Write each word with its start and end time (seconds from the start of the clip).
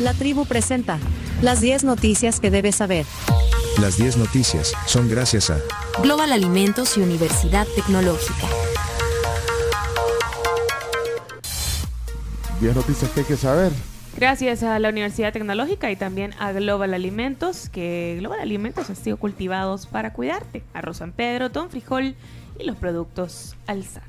La 0.00 0.12
tribu 0.12 0.44
presenta 0.44 0.98
las 1.40 1.62
10 1.62 1.84
noticias 1.84 2.38
que 2.38 2.50
debes 2.50 2.76
saber. 2.76 3.06
Las 3.80 3.96
10 3.96 4.18
noticias 4.18 4.74
son 4.84 5.08
gracias 5.08 5.48
a 5.48 5.58
Global 6.02 6.32
Alimentos 6.32 6.98
y 6.98 7.00
Universidad 7.00 7.66
Tecnológica. 7.74 8.46
10 12.60 12.76
noticias 12.76 13.10
que 13.10 13.20
hay 13.20 13.26
que 13.26 13.36
saber. 13.38 13.72
Gracias 14.18 14.62
a 14.62 14.78
la 14.78 14.90
Universidad 14.90 15.32
Tecnológica 15.32 15.90
y 15.90 15.96
también 15.96 16.34
a 16.38 16.52
Global 16.52 16.92
Alimentos, 16.92 17.70
que 17.70 18.16
Global 18.18 18.40
Alimentos 18.40 18.90
ha 18.90 18.94
sido 18.94 19.16
cultivados 19.16 19.86
para 19.86 20.12
cuidarte. 20.12 20.62
Arroz 20.74 20.98
San 20.98 21.12
Pedro, 21.12 21.50
ton 21.50 21.70
frijol 21.70 22.16
y 22.58 22.64
los 22.64 22.76
productos 22.76 23.56
alzano. 23.66 24.06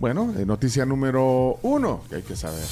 Bueno, 0.00 0.34
eh, 0.36 0.44
noticia 0.44 0.84
número 0.84 1.60
uno 1.62 2.02
que 2.08 2.16
hay 2.16 2.22
que 2.22 2.34
saber. 2.34 2.64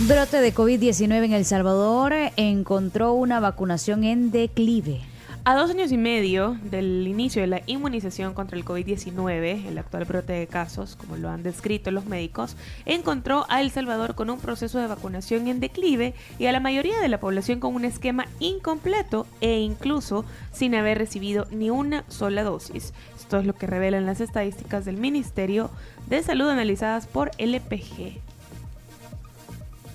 Brote 0.00 0.40
de 0.40 0.52
COVID-19 0.52 1.24
en 1.26 1.32
El 1.32 1.44
Salvador 1.44 2.12
encontró 2.36 3.12
una 3.12 3.38
vacunación 3.38 4.02
en 4.02 4.32
declive. 4.32 5.00
A 5.44 5.54
dos 5.54 5.70
años 5.70 5.92
y 5.92 5.96
medio 5.96 6.56
del 6.64 7.06
inicio 7.06 7.42
de 7.42 7.46
la 7.46 7.62
inmunización 7.66 8.32
contra 8.32 8.56
el 8.56 8.64
COVID-19, 8.64 9.66
el 9.66 9.78
actual 9.78 10.04
brote 10.04 10.32
de 10.32 10.46
casos, 10.48 10.96
como 10.96 11.16
lo 11.16 11.28
han 11.28 11.42
descrito 11.42 11.90
los 11.90 12.06
médicos, 12.06 12.56
encontró 12.84 13.44
a 13.48 13.60
El 13.60 13.70
Salvador 13.70 14.14
con 14.14 14.30
un 14.30 14.40
proceso 14.40 14.78
de 14.78 14.88
vacunación 14.88 15.46
en 15.46 15.60
declive 15.60 16.14
y 16.38 16.46
a 16.46 16.52
la 16.52 16.60
mayoría 16.60 16.98
de 16.98 17.08
la 17.08 17.20
población 17.20 17.60
con 17.60 17.74
un 17.74 17.84
esquema 17.84 18.26
incompleto 18.40 19.26
e 19.40 19.60
incluso 19.60 20.24
sin 20.52 20.74
haber 20.74 20.98
recibido 20.98 21.46
ni 21.50 21.70
una 21.70 22.04
sola 22.08 22.42
dosis. 22.42 22.92
Esto 23.16 23.38
es 23.38 23.46
lo 23.46 23.54
que 23.54 23.66
revelan 23.66 24.06
las 24.06 24.20
estadísticas 24.20 24.84
del 24.84 24.96
Ministerio 24.96 25.70
de 26.08 26.22
Salud 26.22 26.48
analizadas 26.48 27.06
por 27.06 27.30
LPG, 27.38 28.31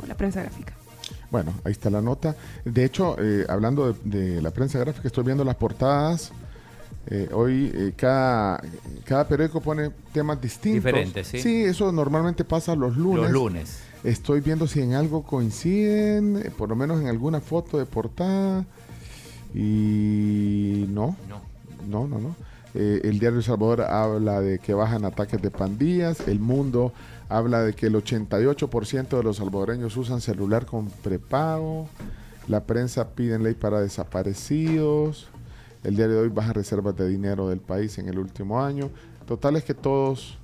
la 0.08 0.16
prensa 0.16 0.42
gráfica. 0.42 0.74
Bueno, 1.32 1.54
ahí 1.64 1.72
está 1.72 1.90
la 1.90 2.02
nota. 2.02 2.36
De 2.66 2.84
hecho, 2.86 3.16
eh, 3.20 3.46
hablando 3.50 3.94
de, 3.94 4.36
de 4.36 4.42
la 4.42 4.52
prensa 4.52 4.80
gráfica, 4.80 5.08
estoy 5.08 5.24
viendo 5.24 5.44
las 5.44 5.56
portadas. 5.56 6.32
Eh, 7.10 7.30
hoy 7.32 7.72
eh, 7.74 7.94
cada, 7.96 8.62
cada 9.06 9.28
periódico 9.28 9.62
pone 9.62 9.92
temas 10.12 10.42
distintos. 10.42 10.84
Diferentes, 10.84 11.28
¿sí? 11.28 11.40
Sí, 11.40 11.64
eso 11.64 11.92
normalmente 11.92 12.44
pasa 12.44 12.76
los 12.76 12.98
lunes. 12.98 13.24
Los 13.24 13.32
lunes. 13.32 13.80
Estoy 14.04 14.42
viendo 14.42 14.68
si 14.68 14.82
en 14.82 14.94
algo 14.94 15.24
coinciden, 15.24 16.38
eh, 16.46 16.52
por 16.56 16.68
lo 16.70 16.76
menos 16.76 17.00
en 17.02 17.08
alguna 17.08 17.40
foto 17.40 17.78
de 17.78 17.86
portada. 17.86 18.66
Y 19.54 20.86
no, 20.90 21.16
No. 21.30 21.42
no, 21.88 22.08
no, 22.08 22.20
no. 22.20 22.36
Eh, 22.80 23.02
el 23.06 23.18
diario 23.18 23.40
El 23.40 23.44
Salvador 23.44 23.82
habla 23.82 24.40
de 24.40 24.60
que 24.60 24.76
bajan 24.76 25.04
ataques 25.04 25.42
de 25.42 25.50
pandillas. 25.50 26.28
El 26.28 26.40
Mundo 26.40 26.94
habla 27.28 27.64
de 27.64 27.74
que 27.74 27.88
el 27.88 27.96
88% 27.96 29.18
de 29.18 29.24
los 29.24 29.38
salvadoreños 29.38 29.98
usan 29.98 30.22
celular 30.22 30.68
con 30.68 30.88
prepago. 30.88 31.90
La 32.48 32.66
prensa 32.66 33.10
pide 33.10 33.40
ley 33.40 33.56
para 33.56 33.82
desaparecidos. 33.82 35.28
El 35.84 35.96
diario 35.96 36.18
de 36.18 36.22
hoy 36.22 36.30
baja 36.30 36.54
reservas 36.54 36.96
de 36.96 37.08
dinero 37.08 37.50
del 37.50 37.62
país 37.62 37.98
en 37.98 38.10
el 38.10 38.20
último 38.20 38.64
año. 38.64 38.92
Total 39.26 39.56
es 39.56 39.64
que 39.64 39.74
todos 39.74 40.38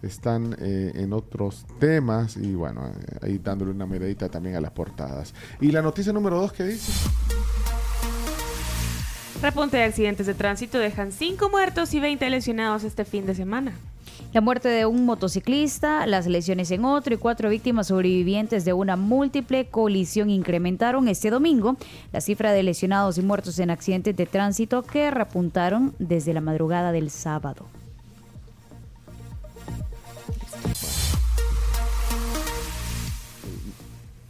están 0.00 0.56
eh, 0.60 0.92
en 0.94 1.12
otros 1.12 1.66
temas 1.78 2.38
y 2.38 2.54
bueno, 2.54 2.86
eh, 2.86 3.18
ahí 3.20 3.38
dándole 3.38 3.72
una 3.72 3.84
miradita 3.84 4.30
también 4.30 4.56
a 4.56 4.60
las 4.62 4.70
portadas. 4.70 5.34
Y 5.60 5.70
la 5.70 5.82
noticia 5.82 6.14
número 6.14 6.40
dos 6.40 6.50
que 6.52 6.64
dice. 6.64 6.92
Repunte 9.40 9.76
de 9.76 9.84
accidentes 9.84 10.26
de 10.26 10.34
tránsito 10.34 10.78
dejan 10.78 11.12
5 11.12 11.48
muertos 11.48 11.94
y 11.94 12.00
20 12.00 12.28
lesionados 12.28 12.82
este 12.82 13.04
fin 13.04 13.24
de 13.24 13.36
semana. 13.36 13.72
La 14.32 14.40
muerte 14.40 14.68
de 14.68 14.84
un 14.84 15.06
motociclista, 15.06 16.04
las 16.06 16.26
lesiones 16.26 16.72
en 16.72 16.84
otro 16.84 17.14
y 17.14 17.18
cuatro 17.18 17.48
víctimas 17.48 17.86
sobrevivientes 17.86 18.64
de 18.64 18.72
una 18.72 18.96
múltiple 18.96 19.66
colisión 19.66 20.28
incrementaron 20.28 21.06
este 21.06 21.30
domingo 21.30 21.76
la 22.12 22.20
cifra 22.20 22.50
de 22.50 22.64
lesionados 22.64 23.16
y 23.16 23.22
muertos 23.22 23.60
en 23.60 23.70
accidentes 23.70 24.16
de 24.16 24.26
tránsito 24.26 24.82
que 24.82 25.08
repuntaron 25.12 25.94
desde 26.00 26.34
la 26.34 26.40
madrugada 26.40 26.90
del 26.90 27.08
sábado. 27.08 27.66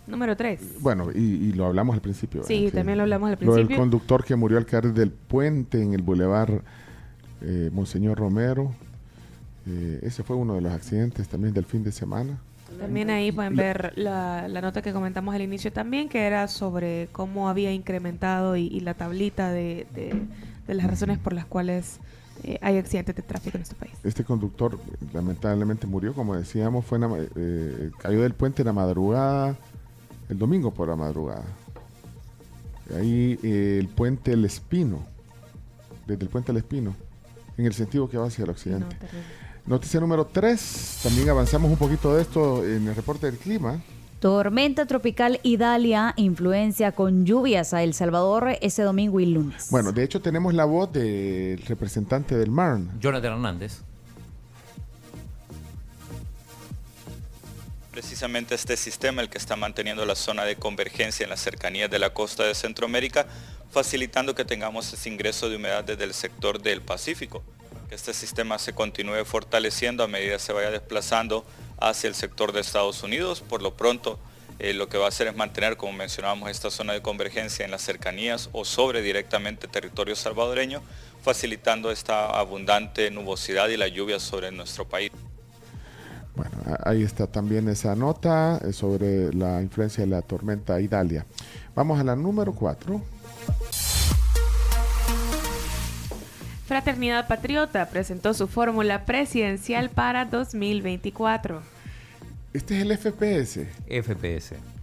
Número 0.09 0.37
3. 0.37 0.81
Bueno, 0.81 1.11
y, 1.15 1.19
y 1.19 1.53
lo 1.53 1.67
hablamos 1.67 1.95
al 1.95 2.01
principio. 2.01 2.43
Sí, 2.45 2.71
también 2.73 2.99
lo 2.99 3.03
hablamos 3.05 3.29
al 3.31 3.39
Lo 3.41 3.53
del 3.55 3.67
principio. 3.67 3.77
conductor 3.79 4.25
que 4.25 4.35
murió 4.37 4.59
al 4.59 4.67
caer 4.67 4.93
del 4.95 5.11
puente 5.11 5.83
en 5.83 5.93
el 5.95 6.03
bulevar 6.03 6.63
eh, 7.43 7.71
Monseñor 7.73 8.19
Romero. 8.19 8.73
Eh, 9.67 10.01
ese 10.03 10.23
fue 10.23 10.37
uno 10.37 10.55
de 10.55 10.61
los 10.63 10.73
accidentes 10.73 11.29
también 11.29 11.53
del 11.55 11.65
fin 11.65 11.85
de 11.85 11.93
semana. 11.93 12.39
También 12.79 13.11
ahí 13.11 13.33
pueden 13.33 13.57
ver 13.57 13.93
la, 13.97 14.47
la 14.49 14.61
nota 14.61 14.83
que 14.83 14.93
comentamos 14.93 15.35
al 15.35 15.43
inicio 15.43 15.73
también, 15.73 16.09
que 16.09 16.23
era 16.27 16.49
sobre 16.49 17.09
cómo 17.13 17.49
había 17.49 17.73
incrementado 17.73 18.57
y, 18.57 18.67
y 18.67 18.81
la 18.81 18.95
tablita 18.95 19.51
de, 19.51 19.87
de- 19.95 20.15
de 20.67 20.75
las 20.75 20.87
razones 20.87 21.17
por 21.19 21.33
las 21.33 21.47
cuales 21.47 21.99
eh, 22.45 22.59
hay 22.61 22.77
accidentes 22.77 23.17
de 23.17 23.23
tráfico 23.23 23.57
en 23.57 23.61
nuestro 23.61 23.79
país. 23.79 23.95
Este 24.05 24.23
conductor 24.23 24.79
lamentablemente 25.15 25.87
murió, 25.87 26.13
como 26.13 26.37
decíamos, 26.37 26.85
fue 26.85 26.97
en 26.99 27.03
la 27.03 27.09
ma- 27.09 27.17
eh, 27.37 27.91
cayó 27.99 28.21
del 28.23 28.35
puente 28.35 28.61
en 28.61 28.67
la 28.67 28.75
madrugada, 28.75 29.57
el 30.29 30.39
domingo 30.39 30.73
por 30.73 30.89
la 30.89 30.97
madrugada. 30.97 31.45
Ahí 32.97 33.39
eh, 33.43 33.79
el 33.81 33.89
puente 33.89 34.33
El 34.33 34.45
Espino, 34.45 35.05
desde 36.07 36.23
el 36.23 36.29
puente 36.29 36.53
El 36.53 36.59
Espino, 36.59 36.95
en 37.57 37.67
el 37.67 37.75
sentido 37.75 38.09
que 38.09 38.17
va 38.17 38.27
hacia 38.27 38.45
el 38.45 38.51
occidente. 38.51 38.97
Noticia 39.67 40.01
número 40.01 40.25
3, 40.27 41.01
también 41.03 41.29
avanzamos 41.29 41.71
un 41.71 41.77
poquito 41.77 42.15
de 42.15 42.23
esto 42.23 42.65
en 42.65 42.89
el 42.89 42.95
reporte 42.95 43.27
del 43.27 43.37
clima. 43.37 43.83
Tormenta 44.21 44.87
tropical 44.87 45.39
Idalia 45.45 46.13
influencia 46.17 46.93
con 46.93 47.25
lluvias 47.25 47.73
a 47.73 47.85
El 47.85 47.95
Salvador 47.95 48.57
este 48.63 48.83
domingo 48.83 49.21
y 49.21 49.27
lunes. 49.27 49.69
Bueno, 49.71 49.93
de 49.93 50.03
hecho 50.03 50.21
tenemos 50.21 50.55
la 50.55 50.65
voz 50.65 50.93
del 50.93 51.61
representante 51.63 52.37
del 52.37 52.51
MARN. 52.51 52.99
Jonathan 52.99 53.35
Hernández. 53.35 53.83
Precisamente 57.99 58.55
este 58.55 58.77
sistema 58.77 59.23
el 59.23 59.29
que 59.29 59.39
está 59.39 59.57
manteniendo 59.57 60.07
la 60.07 60.15
zona 60.15 60.45
de 60.45 60.55
convergencia 60.55 61.25
en 61.25 61.31
las 61.31 61.41
cercanías 61.41 61.91
de 61.91 61.99
la 61.99 62.11
costa 62.11 62.45
de 62.45 62.55
Centroamérica, 62.55 63.27
facilitando 63.73 64.37
que 64.37 64.45
tengamos 64.45 64.93
ese 64.93 65.09
ingreso 65.09 65.51
de 65.51 65.57
humedad 65.57 65.83
desde 65.83 66.05
el 66.05 66.15
sector 66.15 66.63
del 66.63 66.81
Pacífico. 66.81 67.43
Que 67.89 67.97
este 67.97 68.15
sistema 68.15 68.61
se 68.61 68.73
continúe 68.73 69.25
fortaleciendo 69.25 70.05
a 70.05 70.07
medida 70.07 70.35
que 70.35 70.39
se 70.39 70.53
vaya 70.53 70.71
desplazando 70.71 71.45
hacia 71.81 72.07
el 72.07 72.15
sector 72.15 72.53
de 72.53 72.61
Estados 72.61 73.03
Unidos. 73.03 73.41
Por 73.41 73.63
lo 73.63 73.77
pronto, 73.77 74.21
eh, 74.61 74.75
lo 74.75 74.89
que 74.89 74.97
va 74.97 75.07
a 75.07 75.09
hacer 75.09 75.27
es 75.27 75.35
mantener, 75.35 75.77
como 75.77 75.93
mencionábamos, 75.93 76.53
esta 76.53 76.71
zona 76.71 76.93
de 76.93 77.03
convergencia 77.03 77.65
en 77.65 77.73
las 77.73 77.83
cercanías 77.83 78.49
o 78.53 78.65
sobre 78.65 79.03
directamente 79.03 79.67
territorio 79.67 80.15
salvadoreño, 80.15 80.85
facilitando 81.25 81.91
esta 81.91 82.31
abundante 82.31 83.11
nubosidad 83.11 83.69
y 83.71 83.77
la 83.77 83.89
lluvia 83.89 84.21
sobre 84.21 84.53
nuestro 84.53 84.89
país. 84.89 85.11
Bueno, 86.39 86.79
ahí 86.85 87.03
está 87.03 87.27
también 87.27 87.69
esa 87.69 87.97
nota 87.97 88.61
eh, 88.65 88.73
sobre 88.73 89.35
la 89.35 89.61
influencia 89.61 90.05
de 90.05 90.11
la 90.11 90.23
tormenta 90.23 90.81
Idalia. 90.81 91.27
Vamos 91.75 91.99
a 91.99 92.05
la 92.05 92.15
número 92.15 92.53
4. 92.53 93.03
Fraternidad 96.65 97.27
Patriota 97.27 97.89
presentó 97.89 98.35
su 98.35 98.47
fórmula 98.47 99.05
presidencial 99.05 99.91
para 99.91 100.27
2024. 100.27 101.61
Este 102.53 102.77
es 102.77 102.83
el 102.83 102.97
FPS. 102.97 103.67
FPS. 103.89 104.78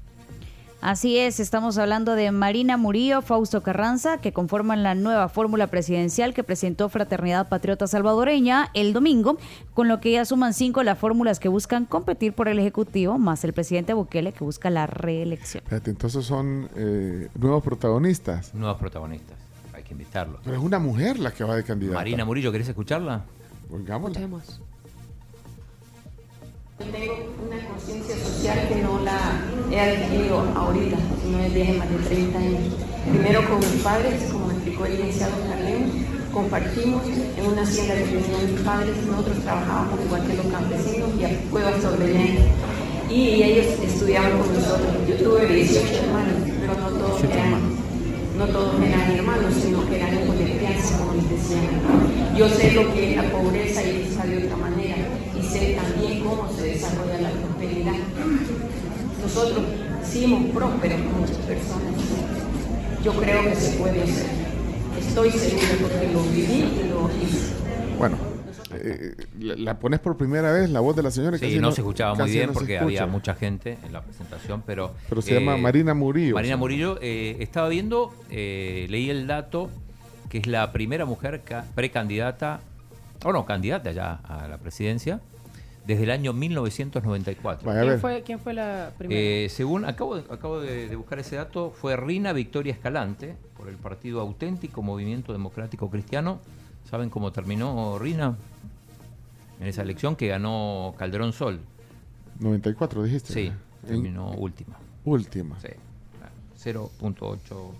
Así 0.85 1.18
es, 1.18 1.40
estamos 1.40 1.79
hablando 1.79 2.13
de 2.13 2.29
Marina 2.29 2.78
Murillo, 2.78 3.23
Fausto 3.23 3.63
Carranza, 3.63 4.19
que 4.19 4.34
conforman 4.34 4.84
la 4.84 4.94
nueva 4.94 5.29
fórmula 5.29 5.66
presidencial 5.66 6.35
que 6.35 6.44
presentó 6.44 6.90
Fraternidad 6.90 7.50
Patriota 7.50 7.88
Salvadoreña 7.88 8.69
el 8.75 8.94
domingo, 8.94 9.40
con 9.73 9.88
lo 9.88 10.00
que 10.00 10.12
ya 10.12 10.25
suman 10.25 10.53
cinco 10.53 10.84
las 10.84 11.00
fórmulas 11.00 11.40
que 11.40 11.50
buscan 11.50 11.85
competir 11.85 12.34
por 12.34 12.50
el 12.50 12.59
Ejecutivo, 12.59 13.18
más 13.18 13.44
el 13.44 13.53
presidente 13.53 13.96
Bukele 13.96 14.32
que 14.32 14.43
busca 14.43 14.70
la 14.70 14.85
reelección. 14.85 15.64
Espérate, 15.64 15.90
entonces 15.90 16.23
son 16.23 16.70
eh, 16.76 17.29
nuevos 17.34 17.64
protagonistas. 17.64 18.53
Nuevos 18.53 18.78
protagonistas. 18.78 19.38
Hay 19.73 19.81
que 19.81 19.93
invitarlos. 19.93 20.40
Pero 20.43 20.55
es 20.55 20.61
una 20.61 20.78
mujer 20.78 21.17
la 21.17 21.31
que 21.31 21.43
va 21.43 21.55
de 21.55 21.64
candidata. 21.64 21.97
Marina 21.97 22.26
Murillo, 22.26 22.52
¿querés 22.52 22.70
escucharla? 22.70 23.23
Escuchemos. 23.73 24.61
Tengo 26.78 27.34
una 27.47 27.66
conciencia 27.70 28.16
social 28.17 28.67
que 28.67 28.84
no 28.84 28.99
la 28.99 29.44
he 29.75 29.81
adquirido 29.81 30.39
ahorita, 30.55 30.97
sino 31.22 31.37
desde 31.37 31.63
hace 31.63 31.73
más 31.73 31.89
de 31.89 31.97
30 31.97 32.37
años. 32.39 32.61
Primero 33.11 33.49
con 33.49 33.59
mis 33.59 33.81
padres, 33.83 34.23
como 34.31 34.51
explicó 34.51 34.85
el 34.85 34.97
licenciado 34.97 35.33
Carlén, 35.49 35.91
compartimos 36.31 37.03
en 37.05 37.45
una 37.45 37.61
hacienda 37.61 37.95
que 37.95 38.03
tenían 38.03 38.51
mis 38.51 38.61
padres, 38.61 38.95
nosotros 39.05 39.37
trabajábamos 39.43 39.99
igual 40.05 40.27
que 40.27 40.33
los 40.33 40.45
campesinos 40.47 41.09
y 41.19 41.23
a 41.25 41.29
cuevas 41.51 41.81
sobrevivientes. 41.81 42.45
Y 43.09 43.43
ellos 43.43 43.67
estudiaban 43.83 44.31
con 44.39 44.53
nosotros. 44.53 44.95
Yo 45.07 45.16
tuve 45.17 45.45
18 45.45 45.93
hermanos, 46.03 46.35
pero 46.59 46.73
no 46.73 46.89
todos 46.97 47.23
eran, 47.23 47.61
no 48.37 48.45
todos 48.47 48.81
eran 48.81 49.11
hermanos, 49.11 49.53
sino 49.61 49.85
que 49.87 49.95
eran 49.97 50.13
hijos 50.16 50.39
de 50.39 50.57
crianza, 50.57 50.97
como 50.97 51.13
les 51.13 51.29
decían. 51.29 52.35
Yo 52.35 52.49
sé 52.49 52.71
lo 52.71 52.93
que 52.93 53.11
es 53.11 53.17
la 53.17 53.31
pobreza 53.31 53.83
y 53.83 54.07
esa 54.09 54.25
de 54.25 54.45
otra 54.45 54.57
manera, 54.57 54.95
y 55.37 55.43
sé 55.43 55.78
también 55.79 56.23
cómo 56.23 56.49
se 56.57 56.63
desarrolla 56.63 57.21
la 57.21 57.29
prosperidad. 57.29 57.93
Nosotros 59.25 59.66
hicimos 60.03 60.51
prósperas 60.51 60.99
muchas 60.99 61.37
personas. 61.37 61.93
Yo 63.03 63.11
creo 63.13 63.43
que 63.43 63.55
se 63.55 63.77
puede 63.77 64.03
hacer. 64.03 64.25
Estoy 64.99 65.31
segura 65.31 65.67
porque 65.81 66.11
lo 66.13 66.22
viví 66.23 66.63
y 66.83 66.89
lo 66.89 67.09
hice. 67.23 67.53
Bueno, 67.97 68.17
eh, 68.73 69.16
la, 69.39 69.55
la 69.55 69.79
pones 69.79 69.99
por 69.99 70.16
primera 70.17 70.51
vez, 70.51 70.69
la 70.69 70.79
voz 70.79 70.95
de 70.95 71.03
la 71.03 71.09
señora. 71.11 71.37
Sí, 71.37 71.45
casi 71.45 71.59
no, 71.59 71.72
se 71.72 71.81
escuchaba 71.81 72.13
muy 72.16 72.29
bien 72.29 72.47
no 72.47 72.53
porque 72.53 72.77
había 72.77 73.07
mucha 73.07 73.33
gente 73.35 73.77
en 73.83 73.93
la 73.93 74.01
presentación, 74.01 74.61
pero... 74.66 74.93
Pero 75.09 75.22
se 75.22 75.33
llama 75.33 75.57
Marina 75.57 75.93
Murillo. 75.93 76.35
Marina 76.35 76.55
Murillo, 76.57 76.99
eh, 77.01 77.37
estaba 77.39 77.67
viendo, 77.69 78.13
eh, 78.29 78.85
leí 78.89 79.09
el 79.09 79.25
dato, 79.28 79.69
que 80.29 80.37
es 80.39 80.47
la 80.47 80.71
primera 80.71 81.05
mujer 81.05 81.41
ca- 81.43 81.66
precandidata, 81.73 82.59
o 83.23 83.31
no, 83.33 83.45
candidata 83.45 83.91
ya 83.91 84.19
a 84.23 84.47
la 84.47 84.57
presidencia, 84.57 85.19
desde 85.85 86.03
el 86.03 86.11
año 86.11 86.34
1994. 86.34 87.67
Vaya 87.67 87.82
a 87.82 87.85
¿Quién 87.85 87.99
fue, 87.99 88.23
¿Quién 88.23 88.40
fue 88.40 88.53
la 88.53 88.91
primera? 88.97 89.20
Eh, 89.20 89.47
según 89.49 89.85
acabo, 89.85 90.16
de, 90.17 90.23
acabo 90.34 90.59
de, 90.59 90.87
de 90.90 90.96
buscar 90.96 91.20
ese 91.20 91.35
dato, 91.35 91.72
fue 91.72 91.96
Rina 91.96 92.34
Victoria 92.34 92.73
Escalante 92.73 93.35
por 93.58 93.70
el 93.70 93.76
Partido 93.76 94.22
Auténtico 94.22 94.82
Movimiento 94.82 95.32
Democrático 95.34 95.90
Cristiano. 95.90 96.40
¿Saben 96.90 97.09
cómo 97.09 97.32
terminó 97.32 97.97
Rina? 97.99 98.35
En 99.59 99.67
esa 99.67 99.82
elección 99.84 100.16
que 100.16 100.28
ganó 100.28 100.96
Calderón 100.97 101.34
Sol. 101.34 101.59
94, 102.40 103.03
dijiste. 103.03 103.34
Sí, 103.34 103.52
En 103.84 103.88
terminó 103.88 104.31
última. 104.31 104.78
última. 105.05 105.58
Sí, 105.61 105.70
0.8%, 106.72 107.76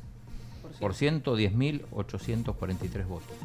10.843 0.80 3.08
votos. 3.08 3.36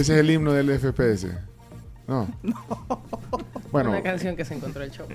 es 0.14 0.20
el 0.20 0.30
himno 0.30 0.52
del 0.52 0.70
FPS. 0.78 1.28
No. 2.06 2.28
Bueno, 3.72 3.88
Una 3.88 4.02
canción 4.02 4.36
que 4.36 4.44
se 4.44 4.54
encontró 4.54 4.82
el 4.84 4.90
show. 4.90 5.06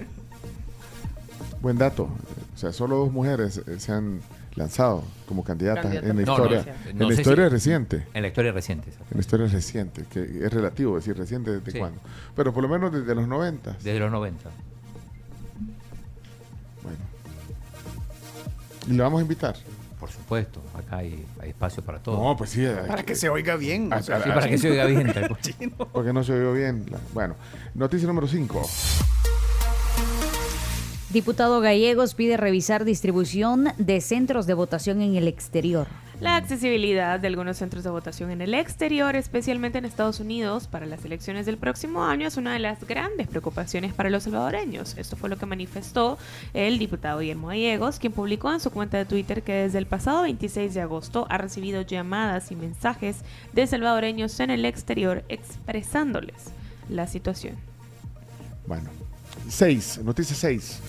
buen 1.61 1.77
dato. 1.77 2.09
O 2.55 2.57
sea, 2.57 2.73
solo 2.73 2.95
dos 2.95 3.11
mujeres 3.11 3.61
eh, 3.67 3.79
se 3.79 3.91
han 3.91 4.21
lanzado 4.55 5.03
como 5.27 5.43
candidatas 5.43 5.83
Candidata 5.83 6.07
en 6.09 6.17
la 6.17 6.23
No, 6.25 6.31
historia, 6.33 6.65
no, 6.83 6.89
en 6.89 6.97
no 6.97 7.07
la 7.09 7.13
historia 7.13 7.45
si- 7.45 7.49
reciente. 7.51 8.07
En 8.15 8.21
la 8.23 8.27
historia 8.29 8.51
reciente, 8.51 8.89
exacto. 8.89 9.07
En 9.11 9.17
la 9.17 9.21
historia 9.21 9.47
reciente, 9.47 10.05
que 10.11 10.23
es 10.43 10.51
relativo 10.51 10.95
decir 10.95 11.15
reciente 11.15 11.51
desde 11.51 11.71
Sí. 11.73 11.77
cuándo. 11.77 11.99
Pero 12.35 12.51
por 12.55 12.63
lo 12.63 12.69
menos 12.69 12.91
desde 12.91 13.13
los 13.13 13.27
90. 13.27 13.73
desde 13.73 13.99
los 13.99 14.11
90. 14.11 14.49
Bueno. 16.81 16.97
Y 18.87 18.93
le 18.93 19.03
vamos 19.03 19.19
a 19.19 19.21
invitar. 19.21 19.55
Por 20.00 20.10
supuesto, 20.10 20.62
acá 20.74 20.98
hay, 20.98 21.25
hay 21.42 21.50
espacio 21.50 21.84
para 21.84 22.00
todo. 22.00 22.24
No, 22.24 22.38
pues 22.38 22.51
sí. 22.51 22.66
hay 22.66 22.88
Para 22.88 23.04
que 23.04 23.16
se 23.16 23.28
oiga 23.30 23.56
bien. 23.57 23.90
Ah, 23.92 23.98
o 23.98 24.04
sea, 24.04 24.18
ah, 24.18 24.22
Sí, 24.24 24.30
para 24.30 24.48
que 24.48 24.57
se 24.57 24.72
oiga 24.72 24.86
bien. 24.86 25.12
tal 25.13 25.28
cual. 25.28 25.90
Porque 25.92 26.13
no 26.13 26.24
se 26.24 26.31
oyó 26.34 26.54
bien. 26.54 26.86
la- 26.90 27.00
Bueno, 27.13 27.36
noticia 27.75 28.07
número 28.07 28.28
5. 28.28 28.62
Diputado 31.12 31.60
Gallegos 31.60 32.13
pide 32.13 32.38
revisar 32.38 32.86
distribución 32.86 33.69
de 33.78 34.00
centros 34.00 34.46
de 34.46 34.54
votación 34.54 35.01
en 35.01 35.16
el 35.16 35.28
exterior. 35.28 35.88
La 36.19 36.36
accesibilidad 36.36 37.18
de 37.18 37.27
algunos 37.27 37.56
centros 37.56 37.86
de 37.86 37.89
votación 37.89 38.30
en 38.30 38.42
el 38.42 38.54
exterior, 38.54 39.16
especialmente 39.16 39.77
en 39.77 39.86
Estados 39.86 40.19
Unidos, 40.19 40.68
para 40.68 40.86
las 40.86 41.06
elecciones 41.06 41.45
del 41.45 41.57
próximo 41.57 42.04
año 42.04 42.27
es 42.27 42.36
una 42.36 42.51
de 42.51 42.60
las 42.60 42.86
grandes 42.86 43.27
preocupaciones 43.27 43.94
para 43.94 44.10
los 44.10 44.24
salvadoreños. 44.24 44.98
Esto 44.98 45.16
fue 45.16 45.30
lo 45.30 45.38
que 45.38 45.45
manifestó 45.45 46.18
el 46.54 46.77
diputado 46.77 47.19
Guillermo 47.19 47.48
Gallegos, 47.48 48.00
quien 48.00 48.12
publicó 48.12 48.51
en 48.51 48.60
su 48.60 48.69
cuenta 48.69 48.98
de 48.98 49.06
Twitter 49.06 49.44
que 49.44 49.54
desde 49.54 49.77
el 49.77 49.86
pasado 49.86 50.24
26 50.24 50.74
de 50.74 50.81
agosto 50.81 51.25
ha 51.30 51.38
recibido 51.38 51.83
llamadas 51.83 52.51
y 52.51 52.57
mensajes 52.57 53.24
de 53.54 53.65
salvadoreños 53.65 54.38
en 54.42 54.50
el 54.50 54.65
exterior 54.65 55.24
expresándoles 55.30 56.51
la 56.89 57.07
situación. 57.07 57.56
Bueno. 58.68 58.89
6. 59.48 60.01
Noticia 60.04 60.36
6. 60.36 60.80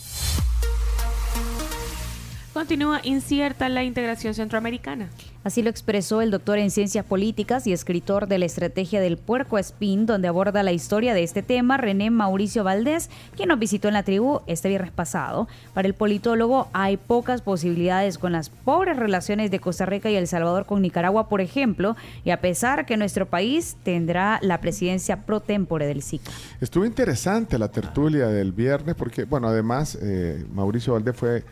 Continúa 2.61 3.01
incierta 3.05 3.71
la 3.71 3.85
integración 3.85 4.35
centroamericana. 4.35 5.09
Así 5.45 5.63
lo 5.63 5.71
expresó 5.71 6.21
el 6.21 6.31
doctor 6.31 6.59
en 6.59 6.71
ciencias 6.71 7.07
políticas 7.07 7.67
y 7.67 7.73
escritor 7.73 8.27
de 8.29 8.37
la 8.37 8.45
estrategia 8.45 9.01
del 9.01 9.17
puerco 9.17 9.57
espín, 9.57 10.05
donde 10.05 10.29
aborda 10.29 10.63
la 10.63 10.73
historia 10.73 11.15
de 11.15 11.23
este 11.23 11.43
tema, 11.43 11.79
René 11.79 12.11
Mauricio 12.11 12.63
Valdés, 12.63 13.09
quien 13.35 13.49
nos 13.49 13.59
visitó 13.59 13.89
en 13.89 13.95
la 13.95 14.03
tribu 14.03 14.43
este 14.47 14.69
viernes 14.69 14.91
pasado. 14.91 15.49
Para 15.73 15.89
el 15.89 15.95
politólogo 15.95 16.69
hay 16.75 16.99
pocas 16.99 17.41
posibilidades 17.41 18.19
con 18.19 18.33
las 18.33 18.51
pobres 18.51 18.99
relaciones 18.99 19.51
de 19.51 19.59
Costa 19.59 19.87
Rica 19.87 20.11
y 20.11 20.17
El 20.17 20.27
Salvador 20.27 20.67
con 20.67 20.83
Nicaragua, 20.83 21.31
por 21.31 21.41
ejemplo, 21.41 21.97
y 22.27 22.31
a 22.31 22.43
pesar 22.43 22.85
que 22.85 22.99
nuestro 22.99 23.25
país 23.25 23.79
tendrá 23.85 24.39
la 24.43 24.61
presidencia 24.61 25.25
pro 25.25 25.41
tempore 25.41 25.87
del 25.87 26.03
SICA. 26.03 26.31
Estuvo 26.61 26.85
interesante 26.85 27.59
la 27.59 27.69
tertulia 27.69 28.27
del 28.27 28.53
viernes 28.53 28.97
porque, 28.97 29.25
bueno, 29.25 29.49
además 29.49 29.97
eh, 30.03 30.45
Mauricio 30.53 30.93
Valdés 30.93 31.17
fue 31.17 31.43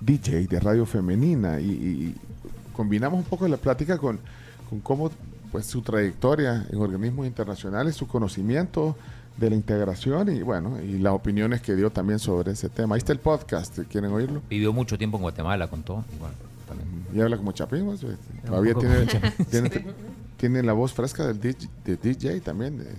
DJ 0.00 0.46
de 0.46 0.60
Radio 0.60 0.86
Femenina 0.86 1.60
y, 1.60 1.64
y 1.70 2.14
combinamos 2.74 3.18
un 3.18 3.24
poco 3.24 3.46
la 3.48 3.56
plática 3.56 3.98
con, 3.98 4.18
con 4.68 4.80
cómo 4.80 5.10
pues 5.52 5.66
su 5.66 5.82
trayectoria 5.82 6.66
en 6.70 6.78
organismos 6.78 7.26
internacionales, 7.26 7.94
su 7.94 8.06
conocimiento 8.08 8.96
de 9.36 9.50
la 9.50 9.56
integración 9.56 10.34
y 10.34 10.42
bueno, 10.42 10.80
y 10.82 10.98
las 10.98 11.12
opiniones 11.12 11.60
que 11.60 11.74
dio 11.74 11.90
también 11.90 12.18
sobre 12.18 12.52
ese 12.52 12.68
tema. 12.68 12.94
Ahí 12.94 12.98
está 12.98 13.12
el 13.12 13.18
podcast, 13.20 13.78
¿quieren 13.90 14.12
oírlo? 14.12 14.42
Vivió 14.50 14.72
mucho 14.72 14.96
tiempo 14.98 15.16
en 15.16 15.22
Guatemala, 15.22 15.68
contó. 15.68 16.04
y 16.14 16.18
bueno. 16.18 16.34
Y 17.12 17.20
habla 17.20 17.36
como 17.36 17.52
Chapín, 17.52 17.84
pues, 17.86 18.00
todavía 18.44 18.74
tiene, 18.74 19.06
tiene, 19.50 19.70
tiene 20.36 20.62
la 20.64 20.72
voz 20.72 20.92
fresca 20.92 21.24
del 21.26 21.40
DJ, 21.40 21.68
de 21.84 21.96
DJ 21.96 22.40
también, 22.40 22.78
de, 22.78 22.84
de- 22.84 22.94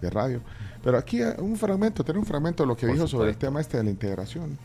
de 0.00 0.10
radio. 0.10 0.40
Pero 0.82 0.98
aquí 0.98 1.22
eh, 1.22 1.34
un 1.38 1.56
fragmento, 1.56 2.04
tiene 2.04 2.18
un 2.20 2.26
fragmento 2.26 2.62
de 2.64 2.66
lo 2.66 2.76
que 2.76 2.86
Por 2.86 2.94
dijo 2.96 3.06
sobre 3.06 3.30
el 3.30 3.36
tema 3.36 3.60
este 3.60 3.76
de 3.78 3.84
la 3.84 3.90
integración. 3.90 4.58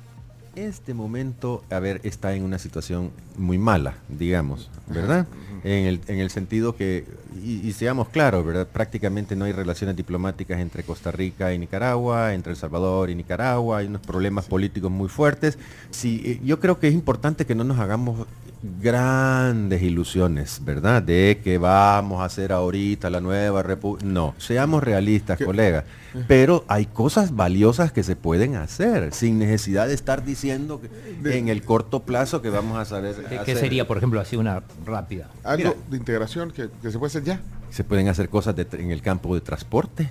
Este 0.55 0.93
momento, 0.93 1.63
a 1.69 1.79
ver, 1.79 2.01
está 2.03 2.33
en 2.33 2.43
una 2.43 2.57
situación 2.57 3.11
muy 3.37 3.57
mala, 3.57 3.95
digamos, 4.09 4.69
¿verdad? 4.87 5.27
En 5.63 5.85
el, 5.85 6.01
en 6.07 6.19
el 6.19 6.29
sentido 6.29 6.75
que, 6.75 7.05
y, 7.43 7.67
y 7.67 7.71
seamos 7.73 8.09
claros, 8.09 8.45
¿verdad? 8.45 8.67
Prácticamente 8.67 9.35
no 9.35 9.45
hay 9.45 9.51
relaciones 9.51 9.95
diplomáticas 9.95 10.59
entre 10.59 10.83
Costa 10.83 11.11
Rica 11.11 11.53
y 11.53 11.59
Nicaragua, 11.59 12.33
entre 12.33 12.51
El 12.51 12.57
Salvador 12.57 13.09
y 13.09 13.15
Nicaragua, 13.15 13.79
hay 13.79 13.87
unos 13.87 14.01
problemas 14.01 14.45
políticos 14.45 14.89
muy 14.91 15.09
fuertes. 15.09 15.57
Sí, 15.91 16.21
eh, 16.25 16.41
yo 16.43 16.59
creo 16.59 16.79
que 16.79 16.87
es 16.87 16.93
importante 16.93 17.45
que 17.45 17.55
no 17.55 17.63
nos 17.63 17.79
hagamos 17.79 18.25
grandes 18.61 19.81
ilusiones, 19.81 20.61
¿verdad? 20.63 21.01
De 21.01 21.39
que 21.43 21.57
vamos 21.57 22.21
a 22.21 22.25
hacer 22.25 22.51
ahorita 22.51 23.09
la 23.09 23.21
nueva 23.21 23.63
república. 23.63 24.05
No, 24.05 24.35
seamos 24.37 24.83
realistas, 24.83 25.39
colegas. 25.39 25.85
Pero 26.27 26.65
hay 26.67 26.85
cosas 26.85 27.35
valiosas 27.35 27.91
que 27.91 28.03
se 28.03 28.15
pueden 28.15 28.55
hacer 28.55 29.13
sin 29.13 29.39
necesidad 29.39 29.87
de 29.87 29.93
estar 29.93 30.25
diciendo 30.25 30.81
que 30.81 31.37
en 31.37 31.49
el 31.49 31.63
corto 31.63 32.01
plazo 32.01 32.41
que 32.41 32.49
vamos 32.49 32.77
a 32.77 32.85
saber. 32.85 33.15
¿Qué, 33.15 33.29
qué 33.29 33.39
hacer. 33.39 33.57
sería, 33.57 33.87
por 33.87 33.97
ejemplo, 33.97 34.19
así 34.19 34.35
una 34.35 34.63
rápida? 34.85 35.29
Algo 35.43 35.69
Mira. 35.69 35.75
de 35.89 35.97
integración 35.97 36.51
que, 36.51 36.69
que 36.81 36.91
se 36.91 36.99
puede 36.99 37.09
hacer 37.09 37.23
ya. 37.23 37.41
Se 37.69 37.83
pueden 37.83 38.07
hacer 38.07 38.29
cosas 38.29 38.55
de 38.55 38.67
en 38.73 38.91
el 38.91 39.01
campo 39.01 39.35
de 39.35 39.41
transporte, 39.41 40.09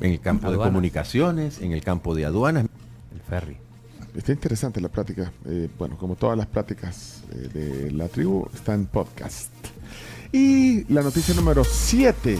en 0.00 0.12
el 0.12 0.20
campo 0.20 0.50
de 0.50 0.56
comunicaciones, 0.56 1.60
en 1.60 1.72
el 1.72 1.82
campo 1.82 2.14
de 2.14 2.24
aduanas. 2.24 2.66
El 3.14 3.20
ferry. 3.20 3.58
Está 4.16 4.32
interesante 4.32 4.80
la 4.80 4.88
plática. 4.88 5.30
Eh, 5.44 5.68
bueno, 5.78 5.98
como 5.98 6.16
todas 6.16 6.38
las 6.38 6.46
pláticas 6.46 7.22
eh, 7.30 7.48
de 7.52 7.90
la 7.90 8.08
tribu, 8.08 8.48
está 8.54 8.74
en 8.74 8.86
podcast. 8.86 9.52
Y 10.32 10.90
la 10.92 11.02
noticia 11.02 11.34
número 11.34 11.64
7. 11.64 12.38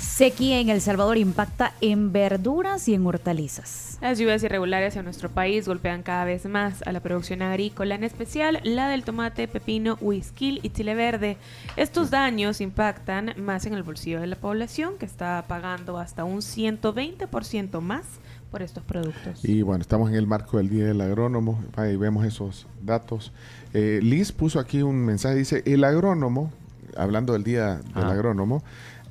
Sequía 0.00 0.60
en 0.60 0.70
El 0.70 0.80
Salvador 0.80 1.18
impacta 1.18 1.74
en 1.80 2.12
verduras 2.12 2.88
y 2.88 2.94
en 2.94 3.06
hortalizas. 3.06 3.98
Las 4.00 4.18
lluvias 4.18 4.42
irregulares 4.44 4.96
en 4.96 5.04
nuestro 5.04 5.28
país 5.28 5.66
golpean 5.66 6.02
cada 6.02 6.24
vez 6.24 6.46
más 6.46 6.82
a 6.86 6.92
la 6.92 7.00
producción 7.00 7.42
agrícola, 7.42 7.96
en 7.96 8.04
especial 8.04 8.60
la 8.62 8.88
del 8.88 9.04
tomate, 9.04 9.48
pepino, 9.48 9.98
huisquil 10.00 10.60
y 10.62 10.70
chile 10.70 10.94
verde. 10.94 11.36
Estos 11.76 12.10
daños 12.10 12.62
impactan 12.62 13.34
más 13.36 13.66
en 13.66 13.74
el 13.74 13.82
bolsillo 13.82 14.20
de 14.20 14.28
la 14.28 14.36
población, 14.36 14.96
que 14.98 15.04
está 15.04 15.44
pagando 15.48 15.98
hasta 15.98 16.24
un 16.24 16.38
120% 16.38 17.80
más 17.80 18.04
por 18.50 18.62
estos 18.62 18.82
productos. 18.84 19.44
Y 19.44 19.62
bueno, 19.62 19.82
estamos 19.82 20.10
en 20.10 20.16
el 20.16 20.26
marco 20.26 20.58
del 20.58 20.68
Día 20.68 20.86
del 20.86 21.00
Agrónomo. 21.00 21.62
Ahí 21.76 21.96
vemos 21.96 22.24
esos 22.24 22.66
datos. 22.82 23.32
Eh, 23.74 24.00
Liz 24.02 24.32
puso 24.32 24.60
aquí 24.60 24.82
un 24.82 25.04
mensaje. 25.04 25.34
Dice, 25.34 25.62
el 25.66 25.84
agrónomo, 25.84 26.52
hablando 26.96 27.32
del 27.32 27.44
Día 27.44 27.80
del. 27.94 28.04
Agrónomo, 28.04 28.62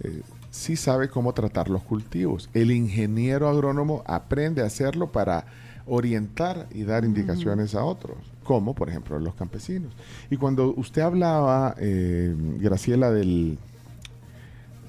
eh, 0.01 0.21
sí 0.51 0.75
sabe 0.75 1.09
cómo 1.09 1.33
tratar 1.33 1.69
los 1.69 1.83
cultivos. 1.83 2.49
El 2.53 2.71
ingeniero 2.71 3.49
agrónomo 3.49 4.03
aprende 4.05 4.61
a 4.61 4.65
hacerlo 4.65 5.11
para 5.11 5.45
orientar 5.87 6.67
y 6.71 6.83
dar 6.83 7.05
indicaciones 7.05 7.75
a 7.75 7.83
otros, 7.83 8.17
como 8.43 8.73
por 8.73 8.89
ejemplo 8.89 9.19
los 9.19 9.35
campesinos. 9.35 9.93
Y 10.31 10.37
cuando 10.37 10.73
usted 10.75 11.01
hablaba, 11.01 11.75
eh, 11.77 12.33
Graciela, 12.59 13.11
del 13.11 13.59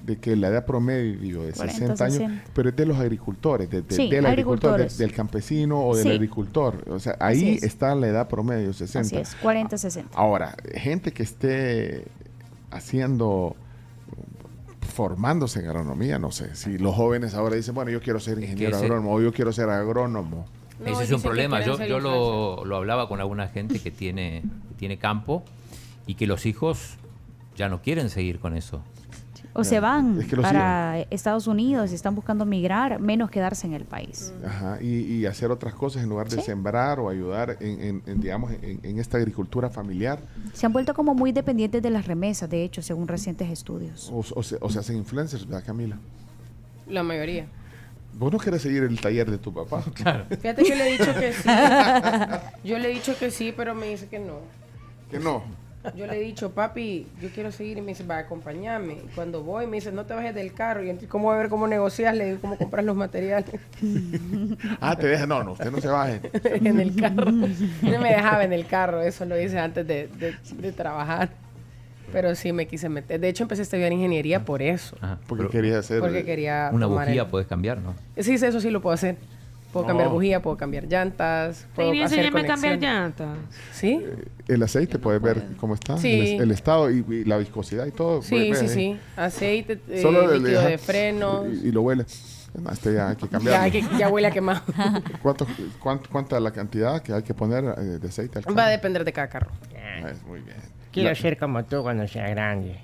de 0.06 0.18
que 0.18 0.36
la 0.36 0.48
edad 0.48 0.64
promedio 0.64 1.42
de 1.42 1.52
40, 1.52 1.64
60 1.78 2.04
años, 2.04 2.16
60. 2.18 2.44
pero 2.54 2.68
es 2.68 2.76
de 2.76 2.86
los 2.86 2.96
agricultores, 2.98 3.68
de- 3.68 3.82
de- 3.82 3.94
Sí, 3.94 4.08
del 4.08 4.25
agricultor, 4.25 4.78
de- 4.78 4.88
del 4.96 5.12
campesino 5.12 5.80
o 5.84 5.96
del 5.96 6.04
Sí. 6.04 6.10
agricultor. 6.12 6.84
O 6.88 6.98
sea, 7.00 7.16
ahí 7.18 7.54
es. 7.56 7.64
está 7.64 7.94
la 7.96 8.06
edad 8.06 8.28
promedio, 8.28 8.72
60. 8.72 9.00
Así 9.06 9.16
es, 9.16 9.36
40-60. 9.42 10.06
Ahora, 10.14 10.54
gente 10.75 11.12
que 11.12 11.22
esté 11.25 12.04
haciendo 12.70 13.56
formándose 14.94 15.60
en 15.60 15.66
agronomía, 15.66 16.18
no 16.18 16.30
sé. 16.30 16.54
Si 16.54 16.78
los 16.78 16.94
jóvenes 16.94 17.34
ahora 17.34 17.56
dicen, 17.56 17.75
bueno, 17.75 17.90
yo 17.90 18.00
quiero 18.00 18.20
ser 18.20 18.38
ingeniero 18.38 18.76
agrónomo 18.76 19.12
o 19.14 19.20
yo 19.20 19.32
quiero 19.32 19.52
ser 19.52 19.68
agrónomo. 19.68 20.46
No, 20.80 20.86
Ese 20.92 21.04
es 21.04 21.12
un 21.12 21.22
problema. 21.22 21.64
Yo, 21.64 21.82
yo 21.84 21.98
lo, 22.00 22.64
lo 22.64 22.76
hablaba 22.76 23.08
con 23.08 23.20
alguna 23.20 23.48
gente 23.48 23.78
que 23.80 23.90
tiene, 23.90 24.42
que 24.68 24.75
tiene 24.76 24.98
campo 24.98 25.42
y 26.06 26.14
que 26.14 26.26
los 26.26 26.46
hijos 26.46 26.96
ya 27.56 27.68
no 27.68 27.82
quieren 27.82 28.10
seguir 28.10 28.38
con 28.38 28.56
eso. 28.56 28.82
O 29.58 29.64
se 29.64 29.80
van 29.80 30.20
Es 30.20 30.26
que 30.28 30.36
para 30.36 31.00
Estados 31.10 31.46
Unidos 31.46 31.90
y 31.92 31.94
están 31.94 32.14
buscando 32.14 32.44
migrar, 32.44 33.00
menos 33.00 33.30
quedarse 33.30 33.66
en 33.66 33.72
el 33.75 33.84
país. 33.84 34.32
Ajá, 34.46 34.78
y, 34.80 34.86
y 35.14 35.26
hacer 35.26 35.50
otras 35.50 35.75
cosas 35.75 36.02
en 36.02 36.08
lugar 36.08 36.28
de 36.28 36.36
Sí. 36.36 36.42
sembrar 36.42 37.00
o 37.00 37.08
ayudar 37.08 37.56
en, 37.60 37.80
en- 37.80 38.02
en, 38.06 38.20
digamos, 38.20 38.52
en, 38.62 38.80
en 38.82 38.98
esta 38.98 39.16
agricultura 39.18 39.70
familiar. 39.70 40.20
Se 40.52 40.66
han 40.66 40.72
vuelto 40.72 40.92
como 40.94 41.14
muy 41.14 41.32
dependientes 41.32 41.82
de 41.82 41.90
las 41.90 42.06
remesas, 42.06 42.48
de 42.50 42.62
hecho, 42.64 42.82
según 42.82 43.08
recientes 43.08 43.48
estudios. 43.50 44.10
O, 44.12 44.18
o 44.34 44.42
se, 44.42 44.56
o 44.60 44.68
se 44.68 44.78
hacen 44.78 44.96
influencers, 44.96 45.46
¿verdad, 45.46 45.64
Camila? 45.66 45.96
La 46.88 47.02
mayoría. 47.02 47.46
¿Vos 48.18 48.32
no 48.32 48.38
querés 48.38 48.62
seguir 48.62 48.82
el 48.84 49.00
taller 49.00 49.30
de 49.30 49.38
tu 49.38 49.52
papá? 49.52 49.82
Claro. 49.94 50.25
Fíjate 50.30 50.62
que 50.62 50.75
le 50.76 50.88
he 50.88 50.92
dicho 50.98 51.14
que 51.14 51.32
sí. 51.32 51.48
Yo 52.64 52.78
le 52.78 52.90
he 52.90 52.94
dicho 52.94 53.14
que 53.18 53.30
sí, 53.30 53.52
pero 53.56 53.75
me 53.75 53.88
dice 53.88 54.06
que 54.08 54.18
no. 54.18 54.38
Que 55.10 55.18
no. 55.18 55.42
Yo 55.95 56.07
le 56.07 56.16
he 56.16 56.21
dicho, 56.21 56.50
papi, 56.52 57.07
yo 57.21 57.28
quiero 57.31 57.52
seguir 57.52 57.78
y 57.78 57.81
me 57.81 57.88
dice, 57.88 58.05
va, 58.05 58.19
acompáñame. 58.19 58.95
Y 58.95 59.09
cuando 59.14 59.43
voy, 59.43 59.66
me 59.66 59.76
dice, 59.76 59.93
no 59.93 60.05
te 60.07 60.14
bajes 60.14 60.35
del 60.35 60.52
carro. 60.52 60.83
Y 60.83 60.88
entonces, 60.90 61.09
¿cómo 61.09 61.26
voy 61.26 61.35
a 61.37 61.38
ver 61.38 61.49
cómo 61.49 61.66
negocias? 61.66 62.14
Le 62.16 62.26
digo, 62.26 62.38
¿cómo 62.40 62.57
compras 62.57 62.85
los 62.85 62.97
materiales? 62.97 63.50
Ah, 64.81 64.97
te 64.97 65.07
deja. 65.07 65.26
No, 65.26 65.43
no, 65.43 65.52
usted 65.52 65.71
no 65.71 65.81
se 65.81 65.88
baje. 65.88 66.21
en 66.45 66.81
el 66.81 66.95
carro. 66.97 67.31
No 67.31 68.00
me 68.00 68.11
dejaba 68.11 68.45
en 68.45 68.52
el 68.52 68.66
carro, 68.66 69.00
eso 69.02 69.25
lo 69.25 69.40
hice 69.40 69.59
antes 69.59 69.87
de, 69.87 70.09
de- 70.09 70.35
de 70.57 70.73
trabajar. 70.73 71.31
Pero 72.12 72.35
sí 72.37 72.52
me 72.52 72.66
quise 72.66 72.88
meter. 72.88 73.19
De 73.21 73.28
hecho, 73.28 73.43
empecé 73.45 73.62
a 73.62 73.64
estudiar 73.64 73.93
ingeniería 73.93 74.45
por 74.45 74.62
eso. 74.62 74.97
Ajá. 75.00 75.19
Porque 75.26 75.43
Pero 75.43 75.50
quería 75.50 75.78
hacer. 75.78 76.00
Porque 76.00 76.25
quería 76.25 76.71
una 76.73 76.87
bujía 76.87 77.23
el- 77.23 77.28
puedes 77.28 77.47
cambiar, 77.49 77.78
¿no? 77.78 77.95
Sí, 78.16 78.35
eso 78.35 78.61
sí 78.61 78.71
lo 78.71 78.81
puedo 78.81 78.95
hacer. 78.95 79.16
Puedo 79.76 79.85
No. 79.85 79.88
cambiar 79.88 80.09
bujía, 80.11 80.40
puedo 80.42 80.56
cambiar 80.56 80.85
llantas, 80.87 81.66
puedo 81.75 81.90
Vení, 81.90 82.02
hacer 82.02 82.26
a 82.26 82.47
cambiar 82.47 82.78
llantas. 82.78 83.37
¿Sí? 83.73 84.02
El 84.49 84.62
aceite, 84.62 84.99
puedes 84.99 85.21
ver 85.21 85.42
cómo 85.59 85.75
está. 85.75 85.99
Sí. 85.99 86.37
El, 86.37 86.42
el 86.45 86.50
estado 86.50 86.90
y, 86.90 87.04
y 87.09 87.25
la 87.25 87.37
viscosidad 87.37 87.85
y 87.87 87.90
todo. 87.90 88.23
Sí, 88.23 88.30
puedes 88.30 88.59
sí, 88.59 88.64
ver 88.66 88.78
ahí. 88.78 88.95
sí. 88.95 89.00
Aceite, 89.16 89.80
eh, 89.88 90.00
Solo 90.00 90.33
el- 90.33 90.42
líquido 90.42 90.61
ajá, 90.61 90.68
de 90.71 90.78
frenos. 90.78 91.47
Y, 91.62 91.68
y 91.68 91.73
lo 91.73 91.83
huele. 91.83 92.06
No, 92.59 92.71
este 92.71 92.95
ya 92.95 93.11
hay 93.11 93.16
que 93.16 93.26
Ya, 93.26 93.30
cambiarlo. 93.30 93.62
hay 93.64 93.71
que- 93.71 93.85
ya 93.99 94.09
huele 94.09 94.28
a 94.28 94.30
quemado. 94.30 94.62
¿Cuánto, 95.23 95.47
cuánto, 95.78 96.09
¿Cuánta 96.11 96.40
la 96.40 96.52
cantidad 96.52 97.02
que 97.02 97.12
hay 97.12 97.23
que 97.23 97.35
poner 97.35 97.64
eh, 97.64 97.80
de 98.00 98.09
aceite 98.09 98.38
al 98.38 98.45
carro? 98.45 98.56
Va 98.56 98.64
a 98.64 98.71
depender 98.71 99.04
de 99.04 99.12
cada 99.12 99.28
carro. 99.28 99.50
Ah, 99.76 100.09
es 100.11 100.23
muy 100.25 100.40
bien. 100.40 100.56
Quiero 100.90 101.11
La- 101.11 101.14
ser 101.14 101.37
como 101.37 101.62
tú 101.64 101.83
cuando 101.83 102.09
sea 102.09 102.26
grande. 102.30 102.78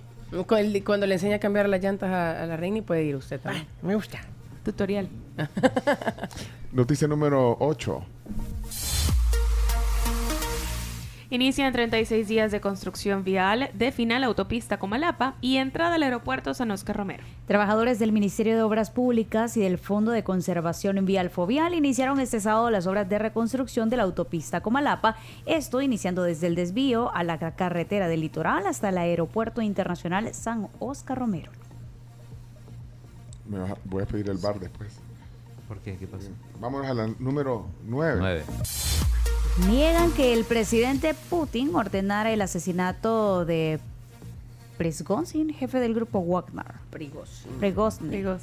Cu- 0.46 0.56
el- 0.56 0.84
Cuando 0.84 1.06
le 1.06 1.14
enseña 1.14 1.36
a 1.36 1.38
cambiar 1.38 1.68
las 1.70 1.82
llantas 1.82 2.10
a, 2.10 2.42
a 2.42 2.46
la 2.46 2.56
reina, 2.58 2.82
puede 2.82 3.02
ir 3.04 3.16
usted 3.16 3.40
también. 3.40 3.66
Me 3.80 3.94
gusta. 3.94 4.18
Tutorial. 4.62 5.08
Noticia 6.72 7.06
número 7.06 7.58
8. 7.60 8.02
Inician 11.28 11.70
36 11.70 12.28
días 12.28 12.50
de 12.50 12.62
construcción 12.62 13.24
vial 13.24 13.68
de 13.74 13.92
final 13.92 14.24
autopista 14.24 14.78
Comalapa 14.78 15.34
y 15.42 15.58
entrada 15.58 15.96
al 15.96 16.02
aeropuerto 16.02 16.54
San 16.54 16.70
Oscar 16.70 16.96
Romero. 16.96 17.24
Trabajadores 17.46 17.98
del 17.98 18.12
Ministerio 18.12 18.56
de 18.56 18.62
Obras 18.62 18.90
Públicas 18.90 19.54
y 19.58 19.60
del 19.60 19.76
Fondo 19.76 20.12
de 20.12 20.24
Conservación 20.24 21.04
Vial 21.04 21.28
Fovial 21.28 21.74
iniciaron 21.74 22.20
este 22.20 22.40
sábado 22.40 22.70
las 22.70 22.86
obras 22.86 23.06
de 23.06 23.18
reconstrucción 23.18 23.90
de 23.90 23.98
la 23.98 24.04
autopista 24.04 24.62
Comalapa, 24.62 25.16
esto 25.44 25.82
iniciando 25.82 26.22
desde 26.22 26.46
el 26.46 26.54
desvío 26.54 27.14
a 27.14 27.22
la 27.22 27.38
carretera 27.38 28.08
del 28.08 28.20
litoral 28.20 28.66
hasta 28.66 28.88
el 28.88 28.96
Aeropuerto 28.96 29.60
Internacional 29.60 30.32
San 30.32 30.68
Oscar 30.78 31.18
Romero. 31.18 31.52
Me 33.46 33.58
voy 33.84 34.02
a 34.04 34.06
pedir 34.06 34.30
el 34.30 34.38
bar 34.38 34.58
después. 34.58 35.02
¿Por 35.68 35.78
qué? 35.78 35.96
¿Qué 35.96 36.06
pasó? 36.06 36.28
Vámonos 36.60 36.88
a 36.88 36.94
la 36.94 37.06
número 37.18 37.66
9. 37.86 38.16
Nueve. 38.18 38.44
Niegan 39.68 40.12
que 40.12 40.32
el 40.32 40.44
presidente 40.44 41.14
Putin 41.28 41.74
ordenara 41.74 42.32
el 42.32 42.40
asesinato 42.40 43.44
de 43.44 43.80
Prigozhin, 44.78 45.52
jefe 45.52 45.78
del 45.78 45.94
grupo 45.94 46.20
Wagner. 46.20 46.74
Prigozhin. 46.90 47.52
Prigozhin. 47.58 48.38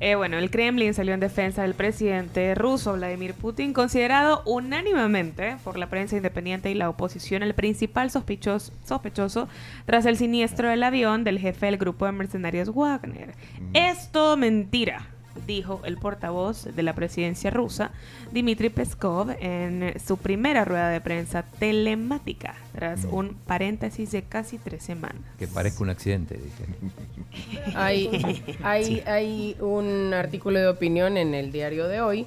Eh, 0.00 0.16
bueno, 0.16 0.36
el 0.38 0.50
Kremlin 0.50 0.92
salió 0.92 1.14
en 1.14 1.20
defensa 1.20 1.62
del 1.62 1.74
presidente 1.74 2.54
ruso 2.54 2.94
Vladimir 2.94 3.32
Putin, 3.32 3.72
considerado 3.72 4.42
unánimemente 4.44 5.56
por 5.62 5.78
la 5.78 5.88
prensa 5.88 6.16
independiente 6.16 6.70
y 6.70 6.74
la 6.74 6.90
oposición 6.90 7.42
el 7.42 7.54
principal 7.54 8.10
sospechoso, 8.10 8.72
sospechoso 8.84 9.48
tras 9.86 10.04
el 10.04 10.16
siniestro 10.16 10.68
del 10.68 10.82
avión 10.82 11.22
del 11.22 11.38
jefe 11.38 11.66
del 11.66 11.78
grupo 11.78 12.06
de 12.06 12.12
mercenarios 12.12 12.74
Wagner. 12.74 13.34
Es 13.72 14.10
todo 14.10 14.36
mentira, 14.36 15.06
dijo 15.46 15.80
el 15.84 15.96
portavoz 15.96 16.64
de 16.64 16.82
la 16.82 16.94
presidencia 16.94 17.50
rusa, 17.50 17.90
Dmitry 18.32 18.70
Peskov, 18.70 19.30
en 19.40 19.94
su 20.04 20.16
primera 20.16 20.64
rueda 20.64 20.88
de 20.90 21.00
prensa 21.00 21.42
telemática, 21.42 22.54
tras 22.72 23.04
un 23.04 23.34
paréntesis 23.46 24.10
de 24.12 24.22
casi 24.22 24.58
tres 24.58 24.82
semanas. 24.82 25.22
Que 25.38 25.46
parezca 25.46 25.82
un 25.82 25.90
accidente, 25.90 26.38
dije. 26.38 27.76
Hay, 27.76 28.44
hay, 28.62 29.02
hay 29.06 29.56
un 29.60 30.12
artículo 30.14 30.58
de 30.58 30.68
opinión 30.68 31.16
en 31.16 31.34
el 31.34 31.52
diario 31.52 31.88
de 31.88 32.00
hoy 32.00 32.26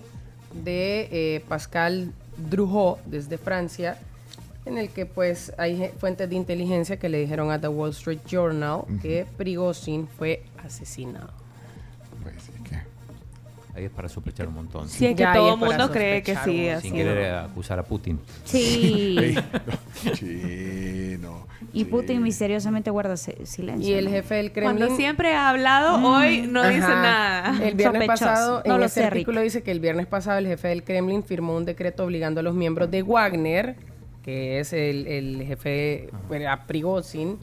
de 0.63 1.09
eh, 1.11 1.43
Pascal 1.47 2.13
Drouhot 2.49 3.03
desde 3.05 3.37
Francia, 3.37 3.97
en 4.65 4.77
el 4.77 4.89
que 4.89 5.05
pues 5.05 5.53
hay 5.57 5.91
fuentes 5.97 6.29
de 6.29 6.35
inteligencia 6.35 6.97
que 6.97 7.09
le 7.09 7.19
dijeron 7.19 7.51
a 7.51 7.59
The 7.59 7.69
Wall 7.69 7.91
Street 7.91 8.19
Journal 8.27 8.81
que 9.01 9.25
Prigozhin 9.37 10.07
fue 10.07 10.43
asesinado. 10.63 11.31
Pues. 12.21 12.35
Ahí 13.77 13.85
es 13.85 13.91
para 13.91 14.09
sospechar 14.09 14.47
un 14.47 14.55
montón. 14.55 14.89
Sí, 14.89 15.05
es 15.05 15.11
que 15.15 15.21
Ya, 15.21 15.33
todo 15.33 15.53
el 15.53 15.59
mundo 15.59 15.91
cree 15.91 16.23
que 16.23 16.35
sí, 16.43 16.67
así. 16.67 16.87
Sin 16.87 16.95
querer 16.95 17.33
acusar 17.35 17.77
a 17.79 17.83
Putin. 17.83 18.19
Sí. 18.43 19.35
No, 20.03 20.11
chino. 20.13 21.47
Y 21.73 21.85
Putin 21.85 22.21
misteriosamente 22.23 22.89
guarda 22.89 23.17
si- 23.17 23.33
silencio. 23.45 23.89
Y 23.89 23.93
el 23.97 24.09
jefe 24.09 24.35
del 24.35 24.51
Kremlin... 24.51 24.77
Cuando 24.77 24.95
siempre 24.95 25.33
ha 25.35 25.49
hablado, 25.49 25.95
hoy 26.07 26.47
no 26.47 26.65
dice 26.67 26.79
nada. 26.79 27.49
El 27.63 27.75
viernes 27.75 28.03
Sospechoso. 28.07 28.25
pasado, 28.25 28.63
No 28.65 28.73
en 28.75 28.79
lo 28.79 28.85
ese 28.85 29.01
sé, 29.01 29.05
artículo 29.05 29.39
Rick. 29.41 29.43
dice 29.45 29.63
que 29.63 29.71
el 29.71 29.79
viernes 29.79 30.07
pasado 30.07 30.37
el 30.39 30.47
jefe 30.47 30.69
del 30.69 30.83
Kremlin 30.83 31.23
firmó 31.23 31.55
un 31.55 31.65
decreto 31.65 32.03
obligando 32.03 32.39
a 32.39 32.43
los 32.43 32.55
miembros 32.55 32.89
de 32.91 33.03
Wagner, 33.03 33.75
que 34.23 34.59
es 34.59 34.73
el, 34.73 35.07
el 35.07 35.43
jefe 35.45 36.09
a 36.49 36.65
Prigozhin, 36.65 37.37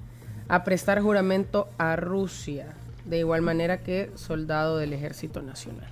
a 0.48 0.64
prestar 0.64 1.00
juramento 1.00 1.68
a 1.78 1.96
Rusia, 1.96 2.66
de 3.04 3.18
igual 3.18 3.42
manera 3.42 3.78
que 3.82 4.10
soldado 4.14 4.78
del 4.78 4.92
Ejército 4.92 5.42
Nacional. 5.42 5.88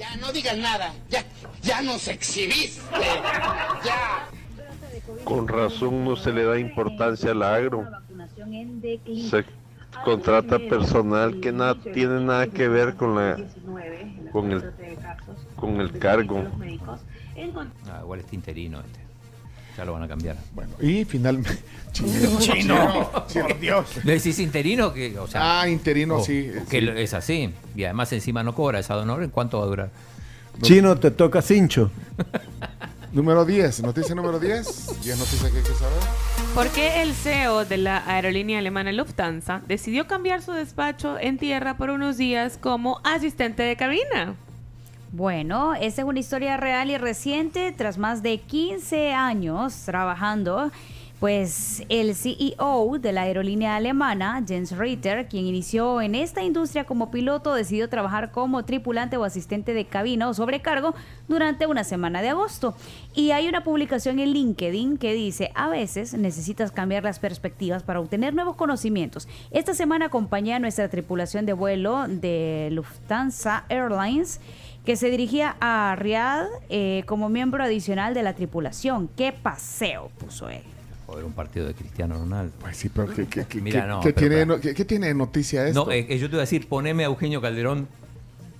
Ya 0.00 0.16
no 0.16 0.32
digas 0.32 0.56
nada, 0.56 0.94
ya, 1.10 1.22
ya 1.60 1.82
nos 1.82 2.08
exhibiste, 2.08 2.80
ya. 3.84 4.26
Con 5.24 5.46
razón 5.46 6.06
no 6.06 6.16
se 6.16 6.32
le 6.32 6.44
da 6.44 6.58
importancia 6.58 7.32
al 7.32 7.42
agro. 7.42 7.86
Se 9.28 9.44
contrata 10.02 10.58
personal 10.58 11.38
que 11.40 11.52
nada 11.52 11.74
tiene 11.74 12.18
nada 12.18 12.46
que 12.46 12.66
ver 12.66 12.94
con 12.94 13.14
la 13.14 13.36
con 14.32 14.52
el 14.52 14.72
con 15.56 15.78
el 15.82 15.98
cargo. 15.98 16.46
Ah, 17.86 18.00
igual 18.00 18.20
está 18.20 18.34
interino 18.34 18.80
este. 18.80 19.09
Ya 19.80 19.86
lo 19.86 19.94
van 19.94 20.02
a 20.02 20.08
cambiar. 20.08 20.36
Bueno, 20.54 20.72
y 20.78 21.06
finalmente. 21.06 21.56
Chino. 21.92 22.38
Chino. 22.38 23.10
Por 23.32 23.58
Dios. 23.58 23.86
¿Le 24.04 24.12
decís 24.12 24.38
interino? 24.38 24.92
Que, 24.92 25.18
o 25.18 25.26
sea, 25.26 25.62
Ah, 25.62 25.68
interino, 25.70 26.16
o- 26.18 26.22
sí, 26.22 26.50
Que 26.68 26.80
sí. 26.82 26.88
es 26.96 27.14
así. 27.14 27.54
Y 27.74 27.84
además 27.84 28.12
encima 28.12 28.42
no 28.42 28.54
cobra 28.54 28.78
esa 28.78 28.94
honor. 28.98 29.22
¿En 29.22 29.30
cuánto 29.30 29.56
va 29.58 29.64
a 29.64 29.68
durar? 29.68 29.90
Chino, 30.60 30.98
te 30.98 31.10
toca 31.10 31.40
cincho. 31.40 31.90
Número 33.12 33.46
10. 33.46 33.82
Noticia 33.82 34.14
número 34.14 34.38
10. 34.38 35.00
10 35.02 35.18
noticias 35.18 35.50
que 35.50 35.56
hay 35.56 35.64
que 35.64 35.70
saber. 35.74 35.98
¿Por 36.54 36.68
qué 36.68 37.00
el 37.02 37.14
CEO 37.14 37.64
de 37.64 37.78
la 37.78 38.04
aerolínea 38.06 38.58
alemana 38.58 38.92
Lufthansa 38.92 39.62
decidió 39.66 40.06
cambiar 40.06 40.42
su 40.42 40.52
despacho 40.52 41.18
en 41.18 41.38
tierra 41.38 41.78
por 41.78 41.88
unos 41.88 42.18
días 42.18 42.58
como 42.60 43.00
asistente 43.02 43.62
de 43.62 43.76
cabina? 43.76 44.34
Bueno, 45.12 45.74
esta 45.74 46.02
es 46.02 46.08
una 46.08 46.20
historia 46.20 46.56
real 46.56 46.88
y 46.88 46.96
reciente. 46.96 47.72
Tras 47.72 47.98
más 47.98 48.22
de 48.22 48.38
15 48.38 49.12
años 49.12 49.74
trabajando, 49.84 50.70
pues 51.20 51.84
el 51.90 52.14
CEO 52.14 52.98
de 52.98 53.12
la 53.12 53.22
aerolínea 53.22 53.76
alemana, 53.76 54.42
Jens 54.48 54.76
Ritter, 54.76 55.28
quien 55.28 55.44
inició 55.44 56.00
en 56.00 56.14
esta 56.14 56.42
industria 56.42 56.84
como 56.84 57.10
piloto, 57.10 57.52
decidió 57.52 57.90
trabajar 57.90 58.32
como 58.32 58.64
tripulante 58.64 59.18
o 59.18 59.24
asistente 59.24 59.74
de 59.74 59.84
cabina 59.84 60.30
o 60.30 60.34
sobrecargo 60.34 60.94
durante 61.28 61.66
una 61.66 61.84
semana 61.84 62.22
de 62.22 62.30
agosto. 62.30 62.74
Y 63.14 63.32
hay 63.32 63.48
una 63.48 63.64
publicación 63.64 64.18
en 64.18 64.30
LinkedIn 64.30 64.96
que 64.96 65.12
dice, 65.12 65.52
a 65.54 65.68
veces 65.68 66.14
necesitas 66.14 66.72
cambiar 66.72 67.04
las 67.04 67.18
perspectivas 67.18 67.82
para 67.82 68.00
obtener 68.00 68.32
nuevos 68.32 68.56
conocimientos. 68.56 69.28
Esta 69.50 69.74
semana 69.74 70.06
acompañé 70.06 70.54
a 70.54 70.58
nuestra 70.58 70.88
tripulación 70.88 71.44
de 71.44 71.52
vuelo 71.52 72.06
de 72.08 72.70
Lufthansa 72.72 73.66
Airlines 73.68 74.40
que 74.86 74.96
se 74.96 75.10
dirigía 75.10 75.56
a 75.60 75.94
Riyadh 75.98 76.46
eh, 76.70 77.02
como 77.04 77.28
miembro 77.28 77.62
adicional 77.62 78.14
de 78.14 78.22
la 78.22 78.32
tripulación. 78.32 79.10
¡Qué 79.14 79.32
paseo! 79.32 80.10
puso 80.18 80.48
él. 80.48 80.62
Era 81.16 81.26
un 81.26 81.32
partido 81.32 81.66
de 81.66 81.74
Cristiano 81.74 82.16
Ronaldo. 82.18 82.52
Pues 82.60 82.76
sí, 82.76 82.88
pero 82.88 83.08
¿qué, 83.12 83.26
qué- 83.26 83.44
qué- 83.46 83.60
Mira, 83.60 83.82
qué- 83.82 83.86
no, 83.88 84.00
qué 84.00 84.12
pero 84.12 84.28
tiene, 84.28 84.46
para- 84.46 84.60
qué- 84.60 84.74
qué 84.74 84.84
tiene 84.84 85.06
de 85.08 85.14
noticia 85.14 85.66
esto? 85.66 85.86
No, 85.86 85.90
eh, 85.92 86.06
eh, 86.08 86.18
yo 86.18 86.26
te 86.28 86.32
voy 86.32 86.38
a 86.38 86.40
decir, 86.42 86.68
poneme 86.68 87.04
a 87.04 87.06
Eugenio 87.06 87.40
Calderón. 87.40 87.88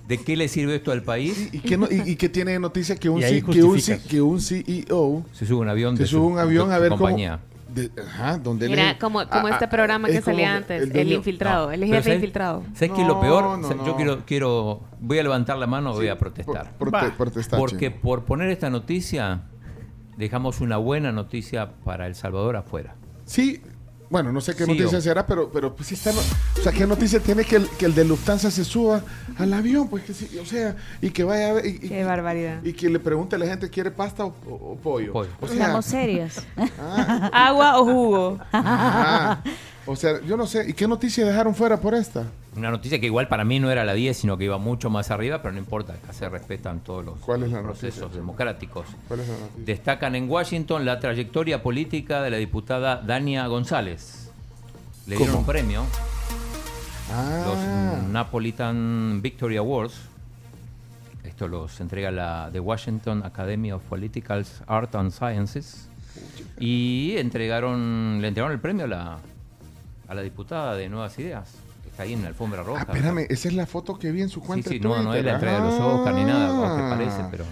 ¿De 0.07 0.17
qué 0.17 0.35
le 0.35 0.47
sirve 0.49 0.75
esto 0.75 0.91
al 0.91 1.03
país? 1.03 1.49
¿Y 1.53 1.59
qué, 1.59 1.77
no- 1.77 1.87
y- 1.89 2.11
y 2.11 2.15
qué 2.17 2.27
tiene 2.27 2.51
de 2.51 2.59
noticia 2.59 2.97
que 2.97 3.07
un, 3.09 3.21
C- 3.21 3.41
que 3.43 3.63
un. 3.63 3.79
C- 3.79 4.01
que 4.09 4.21
un 4.21 4.41
CEO 4.41 5.23
Se 5.31 5.45
sube 5.45 5.59
un 5.61 5.69
avión 5.69 5.95
se 5.95 6.03
de 6.03 6.09
sube 6.09 6.19
su- 6.21 6.27
un 6.27 6.37
avión 6.39 6.67
de 6.67 6.73
a 6.73 6.77
su 6.77 6.81
ver 6.81 6.89
cómo... 6.89 6.99
compañía. 7.03 7.39
de- 7.73 7.89
ajá, 8.05 8.37
donde 8.37 8.67
Mira, 8.67 8.97
como, 8.99 9.25
como 9.29 9.47
ah, 9.47 9.51
este 9.51 9.63
ah, 9.65 9.69
programa 9.69 10.09
es 10.09 10.15
que 10.15 10.21
salía 10.21 10.47
como 10.47 10.57
antes, 10.57 10.93
el, 10.93 11.11
infiltrado, 11.13 11.71
el 11.71 11.85
jefe 11.85 12.01
¿sabes- 12.03 12.15
infiltrado. 12.15 12.63
¿Sabes 12.73 12.91
qué 12.93 13.01
es 13.03 13.07
lo 13.07 13.21
peor? 13.21 13.43
no, 13.57 13.65
O 13.65 13.67
sea, 13.69 13.77
no. 13.77 13.85
Yo 13.85 13.95
quiero, 13.95 14.25
quiero, 14.25 14.81
voy 14.99 15.19
a 15.19 15.23
levantar 15.23 15.57
la 15.57 15.67
mano, 15.67 15.93
voy 15.93 16.09
a 16.09 16.17
protestar. 16.17 16.73
por- 16.77 16.91
prote- 16.91 17.15
protestar, 17.15 17.57
Porque 17.57 17.87
chino. 17.91 18.01
por 18.01 18.25
poner 18.25 18.49
esta 18.49 18.69
noticia, 18.69 19.43
dejamos 20.21 20.61
una 20.61 20.77
buena 20.77 21.11
noticia 21.11 21.71
para 21.83 22.07
El 22.07 22.15
Salvador 22.15 22.55
afuera. 22.55 22.95
Sí, 23.25 23.61
bueno, 24.09 24.31
no 24.33 24.41
sé 24.41 24.55
qué 24.55 24.65
Sí, 24.65 24.71
noticia 24.71 24.97
o- 24.97 25.01
será, 25.01 25.25
pero, 25.25 25.49
pero 25.51 25.73
pues 25.75 25.87
sí 25.87 25.95
está... 25.95 26.11
no- 26.11 26.19
o 26.19 26.61
sea, 26.63 26.71
¿qué 26.73 26.85
noticia 26.85 27.19
tiene 27.21 27.43
que 27.45 27.55
el, 27.57 27.69
que 27.69 27.85
el 27.85 27.95
de 27.95 28.03
Lufthansa 28.05 28.51
se 28.51 28.63
suba 28.65 29.01
al 29.37 29.53
avión? 29.53 29.87
Pues 29.87 30.03
que 30.03 30.13
sí, 30.13 30.37
o 30.37 30.45
sea, 30.45 30.75
y 31.01 31.11
que 31.11 31.23
vaya 31.23 31.49
a 31.49 31.53
ver... 31.53 31.65
Y, 31.65 31.69
y- 31.81 31.89
Qué 31.89 32.03
barbaridad. 32.03 32.61
y 32.63 32.73
que 32.73 32.89
le 32.89 32.99
pregunte 32.99 33.35
a 33.37 33.39
la 33.39 33.45
gente, 33.47 33.69
¿quiere 33.69 33.89
pasta 33.89 34.25
o, 34.25 34.33
o- 34.47 34.71
o 34.73 34.75
pollo? 34.77 35.13
O 35.39 35.47
sea, 35.47 35.55
Seamos 35.55 35.85
serios. 35.85 36.41
Agua 37.31 37.79
o 37.79 37.85
jugo. 37.85 38.39
ah, 38.51 39.41
o 39.85 39.95
sea, 39.95 40.21
yo 40.21 40.35
no 40.37 40.45
sé, 40.45 40.69
¿y 40.69 40.73
qué 40.73 40.87
noticia 40.87 41.25
dejaron 41.25 41.55
fuera 41.55 41.79
por 41.79 41.95
esta? 41.95 42.25
Una 42.55 42.69
noticia 42.69 42.99
que 42.99 43.05
igual 43.05 43.29
para 43.29 43.45
mí 43.45 43.59
no 43.61 43.71
era 43.71 43.85
la 43.85 43.93
10, 43.93 44.17
sino 44.17 44.37
que 44.37 44.43
iba 44.43 44.57
mucho 44.57 44.89
más 44.89 45.09
arriba, 45.09 45.41
pero 45.41 45.53
no 45.53 45.59
importa, 45.59 45.93
acá 45.93 46.11
se 46.11 46.27
respetan 46.27 46.81
todos 46.81 47.05
los 47.05 47.19
¿Cuál 47.19 47.43
es 47.43 47.51
la 47.51 47.61
procesos 47.61 48.01
noticia? 48.01 48.19
democráticos. 48.19 48.87
¿Cuál 49.07 49.21
es 49.21 49.29
la 49.29 49.37
noticia? 49.37 49.63
Destacan 49.65 50.15
en 50.15 50.29
Washington 50.29 50.83
la 50.83 50.99
trayectoria 50.99 51.63
política 51.63 52.21
de 52.21 52.29
la 52.29 52.37
diputada 52.37 52.97
Dania 52.97 53.47
González. 53.47 54.31
Le 55.07 55.15
dieron 55.15 55.37
un 55.37 55.45
premio, 55.45 55.85
Ah, 57.13 57.43
los 58.01 58.09
Napolitan 58.09 59.21
Victory 59.21 59.57
Awards. 59.57 59.93
Esto 61.23 61.47
los 61.47 61.79
entrega 61.81 62.11
la 62.11 62.49
The 62.51 62.59
Washington 62.59 63.23
Academy 63.25 63.71
of 63.71 63.81
Political 63.83 64.45
Art 64.67 64.95
and 64.95 65.11
Sciences. 65.11 65.87
Y 66.59 67.15
entregaron, 67.17 68.19
le 68.21 68.27
entregaron 68.27 68.53
el 68.53 68.59
premio 68.61 68.85
a 68.85 68.87
la, 68.87 69.17
a 70.07 70.13
la 70.15 70.21
diputada 70.21 70.75
de 70.75 70.87
Nuevas 70.89 71.17
Ideas. 71.19 71.53
Está 71.91 72.03
ahí 72.03 72.13
en 72.13 72.21
la 72.21 72.29
alfombra 72.29 72.63
roja. 72.63 72.81
Ah, 72.87 72.91
espérame, 72.93 73.25
esa 73.29 73.47
es 73.49 73.53
la 73.53 73.65
foto 73.65 73.99
que 73.99 74.11
vi 74.11 74.21
en 74.21 74.29
su 74.29 74.39
Sí, 74.39 74.45
cuenta 74.47 74.69
sí, 74.69 74.79
de 74.79 74.87
no, 74.87 75.01
no 75.03 75.13
es 75.13 75.23
la 75.23 75.33
entrega 75.33 75.55
de 75.61 75.69
los 75.71 75.79
Oscar 75.79 76.13
ni 76.15 76.23
nada, 76.23 76.47
aunque 76.47 76.83
Ah. 76.83 76.89
parece, 76.89 77.23
pero... 77.29 77.45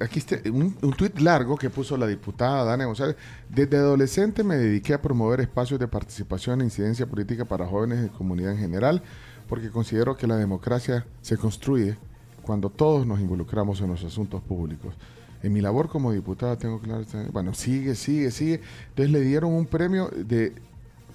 Aquí 0.00 0.20
está 0.20 0.36
un, 0.50 0.74
un 0.80 0.92
tuit 0.94 1.18
largo 1.18 1.56
que 1.56 1.68
puso 1.68 1.98
la 1.98 2.06
diputada 2.06 2.64
Dania 2.64 2.86
González. 2.86 3.16
Desde 3.50 3.76
adolescente 3.76 4.42
me 4.42 4.56
dediqué 4.56 4.94
a 4.94 5.02
promover 5.02 5.40
espacios 5.40 5.78
de 5.78 5.86
participación 5.86 6.62
e 6.62 6.64
incidencia 6.64 7.04
política 7.06 7.44
para 7.44 7.66
jóvenes 7.66 8.06
y 8.06 8.08
comunidad 8.08 8.52
en 8.52 8.58
general, 8.58 9.02
porque 9.46 9.68
considero 9.70 10.16
que 10.16 10.26
la 10.26 10.36
democracia 10.36 11.04
se 11.20 11.36
construye 11.36 11.98
cuando 12.40 12.70
todos 12.70 13.06
nos 13.06 13.20
involucramos 13.20 13.80
en 13.82 13.88
los 13.88 14.02
asuntos 14.02 14.40
públicos. 14.40 14.94
En 15.42 15.52
mi 15.52 15.60
labor 15.60 15.88
como 15.90 16.10
diputada 16.12 16.56
tengo 16.56 16.80
claro... 16.80 17.04
Bueno, 17.32 17.52
sigue, 17.52 17.94
sigue, 17.96 18.30
sigue. 18.30 18.62
Entonces 18.90 19.12
le 19.12 19.20
dieron 19.20 19.52
un 19.52 19.66
premio 19.66 20.08
de 20.16 20.54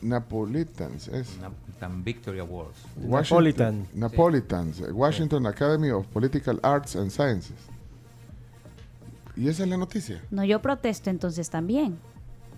Napolitans. 0.01 1.08
Es 1.10 1.38
Napolitan 1.39 2.03
Victory 2.03 2.39
Awards. 2.39 2.77
Napolitan. 2.98 3.88
Napolitans. 3.93 4.81
Washington 4.91 5.46
Academy 5.48 5.89
of 5.91 6.05
Political 6.08 6.60
Arts 6.63 6.96
and 6.96 7.12
Sciences. 7.12 7.55
¿Y 9.36 9.48
esa 9.48 9.63
es 9.63 9.70
la 9.70 9.77
noticia? 9.77 10.22
No, 10.29 10.43
yo 10.43 10.62
protesto 10.62 11.10
entonces 11.10 11.50
también. 11.50 11.98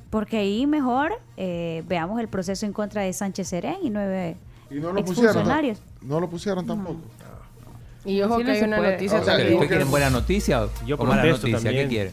Porque 0.10 0.38
ahí 0.38 0.68
mejor 0.68 1.12
eh, 1.38 1.84
veamos 1.88 2.20
el 2.20 2.28
proceso 2.28 2.66
en 2.66 2.74
contra 2.74 3.02
de 3.02 3.14
Sánchez 3.14 3.48
Serén 3.48 3.78
y 3.82 3.90
nueve 3.90 4.38
Y 4.70 4.76
no 4.76 4.92
lo 4.94 5.04
pusieron. 5.04 5.26
exfuncionarios. 5.32 5.80
No 6.02 6.20
lo 6.20 6.30
pusieron 6.30 6.66
tampoco. 6.68 7.00
Y 8.06 8.22
ojo 8.22 8.38
Sí, 8.38 8.44
que 8.44 8.48
no 8.48 8.54
hay 8.54 8.64
una 8.64 8.78
puede. 8.78 8.92
noticia 8.94 9.20
O 9.20 9.24
sea, 9.24 9.34
también. 9.34 9.54
¿Ustedes 9.54 9.70
quieren 9.70 9.90
buena 9.92 10.10
noticia 10.10 10.68
Yo 10.86 10.96
o 10.98 11.06
mala 11.06 11.22
protesto 11.22 11.48
noticia? 11.48 11.64
también. 11.70 11.84
¿Qué 11.86 11.90
quiere? 11.96 12.12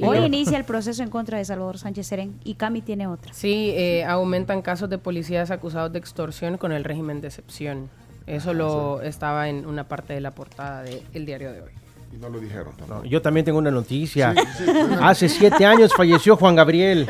Hoy 0.00 0.18
inicia 0.18 0.58
el 0.58 0.64
proceso 0.64 1.02
en 1.02 1.10
contra 1.10 1.38
de 1.38 1.44
Salvador 1.44 1.78
Sánchez 1.78 2.06
Serén 2.06 2.38
y 2.44 2.54
Cami 2.54 2.82
tiene 2.82 3.06
otra. 3.06 3.32
Sí, 3.32 3.70
eh, 3.74 4.04
aumentan 4.04 4.62
casos 4.62 4.90
de 4.90 4.98
policías 4.98 5.50
acusados 5.50 5.92
de 5.92 5.98
extorsión 5.98 6.58
con 6.58 6.72
el 6.72 6.84
régimen 6.84 7.20
de 7.20 7.28
excepción. 7.28 7.88
Eso 8.26 8.52
lo 8.54 9.00
estaba 9.02 9.48
en 9.48 9.66
una 9.66 9.84
parte 9.84 10.12
de 10.12 10.20
la 10.20 10.32
portada 10.32 10.82
del 10.82 11.26
diario 11.26 11.52
de 11.52 11.60
hoy. 11.62 11.70
Y 12.12 12.18
no 12.18 12.28
lo 12.28 12.38
dijeron 12.38 12.72
tampoco. 12.76 13.04
Yo 13.04 13.20
también 13.20 13.44
tengo 13.44 13.58
una 13.58 13.70
noticia. 13.70 14.32
Sí, 14.32 14.64
sí, 14.64 14.70
una- 14.70 15.08
Hace 15.08 15.28
siete 15.28 15.64
años 15.66 15.92
falleció 15.96 16.36
Juan 16.36 16.54
Gabriel. 16.54 17.06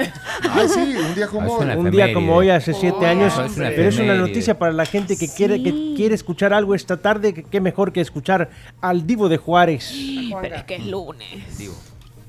Ay, 0.50 0.68
sí, 0.68 0.94
un 0.96 1.14
día 1.14 1.26
como 1.28 1.46
Es 1.60 1.64
hoy. 1.68 1.76
Un 1.76 1.90
día 1.90 2.12
como 2.14 2.34
hoy, 2.34 2.48
hace 2.50 2.72
siete 2.72 2.96
Oh, 3.00 3.06
años. 3.06 3.32
es 3.38 3.52
Pero 3.56 3.88
es 3.88 3.98
una 3.98 4.14
noticia 4.14 4.58
para 4.58 4.72
la 4.72 4.86
gente 4.86 5.16
que 5.16 5.28
quiere 5.28 5.62
que 5.62 5.94
quiere 5.96 6.14
escuchar 6.14 6.52
algo 6.54 6.74
esta 6.74 6.96
tarde. 6.98 7.34
que 7.34 7.42
Qué 7.44 7.60
mejor 7.60 7.92
que 7.92 8.00
escuchar 8.00 8.48
al 8.80 9.06
Divo 9.06 9.28
de 9.28 9.36
Juárez. 9.36 9.94
Pero 10.40 10.54
es 10.56 10.64
que 10.64 10.76
es 10.76 10.86
lunes. 10.86 11.58
Digo, 11.58 11.74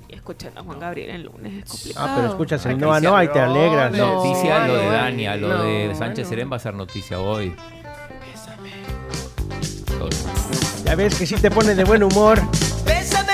Y 0.09 0.15
escuchando 0.15 0.61
a 0.61 0.63
Juan 0.63 0.79
Gabriel 0.79 1.09
el 1.09 1.23
lunes 1.23 1.63
es 1.63 1.69
complicado. 1.69 2.07
Ah, 2.07 2.13
pero 2.15 2.27
escuchas 2.29 2.65
el 2.65 2.77
Noa. 2.77 2.99
Noa 3.01 3.23
y 3.25 3.27
te 3.27 3.39
alegras. 3.39 3.91
No, 3.91 4.23
noticia 4.23 4.67
lo 4.67 4.75
de 4.77 4.85
no, 4.85 4.91
Dania, 4.91 5.35
lo 5.35 5.47
no, 5.49 5.63
de 5.63 5.95
Sánchez 5.95 6.25
no. 6.25 6.29
Serén 6.29 6.51
va 6.51 6.55
a 6.55 6.59
ser 6.59 6.73
noticia 6.73 7.19
hoy. 7.19 7.53
Todo. 9.99 10.09
Ya 10.85 10.95
ves 10.95 11.15
que 11.15 11.25
sí 11.25 11.35
te 11.35 11.51
pone 11.51 11.75
de 11.75 11.83
buen 11.83 12.03
humor. 12.03 12.41
Bésame, 12.85 13.33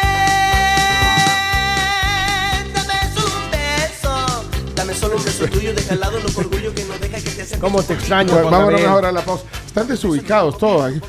dame 2.73 2.93
un 3.17 3.51
beso. 3.51 4.45
Dame 4.75 4.93
solo 4.95 5.17
un 5.17 5.23
beso 5.23 5.45
tuyo, 5.45 5.73
deja 5.75 5.93
al 5.93 5.99
lado 5.99 6.19
los 6.19 6.35
orgullo 6.35 6.73
que 6.73 6.83
no 6.85 6.93
deja 6.97 7.17
que 7.17 7.29
te 7.29 7.41
acerques. 7.43 7.59
¿Cómo 7.59 7.83
te 7.83 7.93
extraño, 7.93 8.33
vámonos 8.33 8.59
Gabriel? 8.59 8.87
ahora 8.87 9.09
a 9.09 9.11
la 9.11 9.21
pausa. 9.21 9.43
Están 9.67 9.87
desubicados 9.87 10.57
todos 10.57 10.91
aquí. 10.91 11.01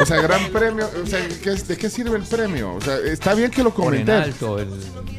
O 0.00 0.06
sea, 0.06 0.20
gran 0.20 0.48
premio. 0.50 0.88
O 1.02 1.06
sea, 1.06 1.20
¿qué 1.42 1.50
es- 1.52 1.66
¿de 1.68 1.76
qué 1.76 1.90
sirve 1.90 2.16
el 2.16 2.22
premio? 2.24 2.74
O 2.74 2.80
sea, 2.80 2.96
está 2.98 3.34
bien 3.34 3.50
que 3.50 3.62
lo 3.62 3.70
Pone 3.74 3.98
en 4.00 4.06
comenté. 4.06 4.12
alto 4.30 4.58
el, 4.58 4.68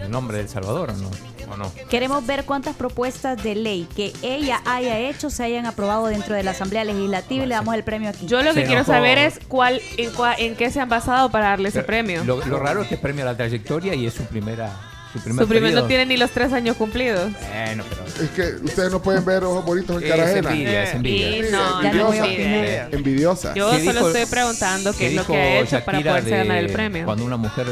el 0.02 0.10
nombre 0.12 0.38
del 0.38 0.50
Salvador, 0.50 0.92
¿o 0.92 0.94
no? 0.94 1.10
¿O 1.52 1.58
no? 1.58 1.72
Queremos 1.90 2.26
ver 2.28 2.46
cuántas 2.46 2.76
propuestas 2.76 3.42
de 3.44 3.56
ley 3.56 3.88
que 3.96 4.14
ella 4.22 4.62
haya 4.66 5.00
hecho 5.00 5.30
se 5.32 5.44
hayan 5.44 5.66
aprobado 5.66 6.06
dentro 6.06 6.36
de 6.36 6.44
la 6.44 6.52
Asamblea 6.52 6.84
Legislativa 6.86 7.44
y 7.44 7.48
le 7.48 7.56
damos 7.56 7.74
el 7.74 7.84
premio 7.84 8.10
aquí. 8.10 8.28
Yo 8.28 8.38
lo 8.44 8.50
que 8.54 8.62
Se 8.62 8.66
quiero 8.68 8.82
enojó. 8.82 8.92
saber 8.92 9.18
es 9.18 9.40
cuál, 9.48 9.82
en, 9.98 10.12
cua- 10.14 10.36
en 10.38 10.56
qué 10.56 10.70
se 10.70 10.80
han 10.80 10.90
basado 10.90 11.32
para 11.32 11.46
darle 11.50 11.70
ese 11.70 11.82
premio. 11.84 12.24
Lo, 12.24 12.46
lo 12.46 12.60
raro 12.60 12.84
es 12.84 12.88
que 12.88 12.96
es 12.96 13.02
premio 13.02 13.24
a 13.24 13.32
la 13.32 13.36
trayectoria 13.38 13.96
y 13.96 14.06
es 14.06 14.14
su 14.14 14.24
primera. 14.26 14.72
Su 15.14 15.20
primer, 15.20 15.44
Su 15.44 15.50
primer 15.50 15.74
no 15.74 15.86
tiene 15.86 16.06
ni 16.06 16.18
los 16.18 16.30
tres 16.30 16.54
años 16.54 16.78
cumplidos. 16.78 17.32
Bueno, 17.32 17.84
pero. 17.90 18.06
Es 18.26 18.30
que 18.32 18.64
ustedes 18.64 18.92
no 18.92 19.02
pueden 19.02 19.26
ver 19.26 19.44
ojos 19.44 19.66
bonitos 19.66 19.98
en 19.98 20.04
Es 20.04 20.10
cara 20.10 20.24
ajena. 20.26 20.50
envidia, 20.52 20.84
es 20.84 20.94
envidia. 20.94 21.52
No, 21.52 21.82
Ya 21.84 21.94
no 21.94 22.06
voy 22.06 22.18
a 22.18 22.26
envidia. 22.26 22.46
opinar. 22.86 22.96
Envidiosa. 22.96 23.54
Yo 23.56 23.72
¿Qué 23.72 23.80
solo 23.86 23.92
dijo- 24.06 24.08
estoy 24.10 24.26
preguntando 24.28 24.94
qué 24.94 25.08
es 25.08 25.14
lo 25.16 25.26
que 25.26 25.36
ha 25.36 25.60
hecho 25.62 25.84
para 25.84 25.98
Shakira 25.98 26.12
poderse 26.12 26.30
de 26.30 26.38
ganar 26.38 26.58
el 26.58 26.72
premio. 26.72 27.06
Cuando 27.06 27.26
una 27.26 27.38
mujer 27.38 27.68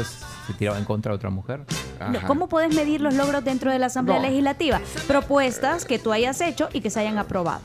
se 0.46 0.52
tiraba 0.54 0.78
en 0.78 0.84
contra 0.84 1.12
de 1.12 1.16
otra 1.16 1.30
mujer. 1.30 1.60
No, 2.10 2.26
¿Cómo 2.26 2.48
puedes 2.48 2.74
medir 2.74 3.00
los 3.00 3.14
logros 3.14 3.44
dentro 3.44 3.70
de 3.70 3.78
la 3.78 3.86
Asamblea 3.86 4.18
No. 4.18 4.22
Legislativa? 4.26 4.80
Propuestas 5.06 5.84
que 5.84 5.98
tú 5.98 6.12
hayas 6.12 6.40
hecho 6.40 6.68
y 6.72 6.80
que 6.80 6.90
se 6.90 7.00
hayan 7.00 7.18
aprobado. 7.18 7.60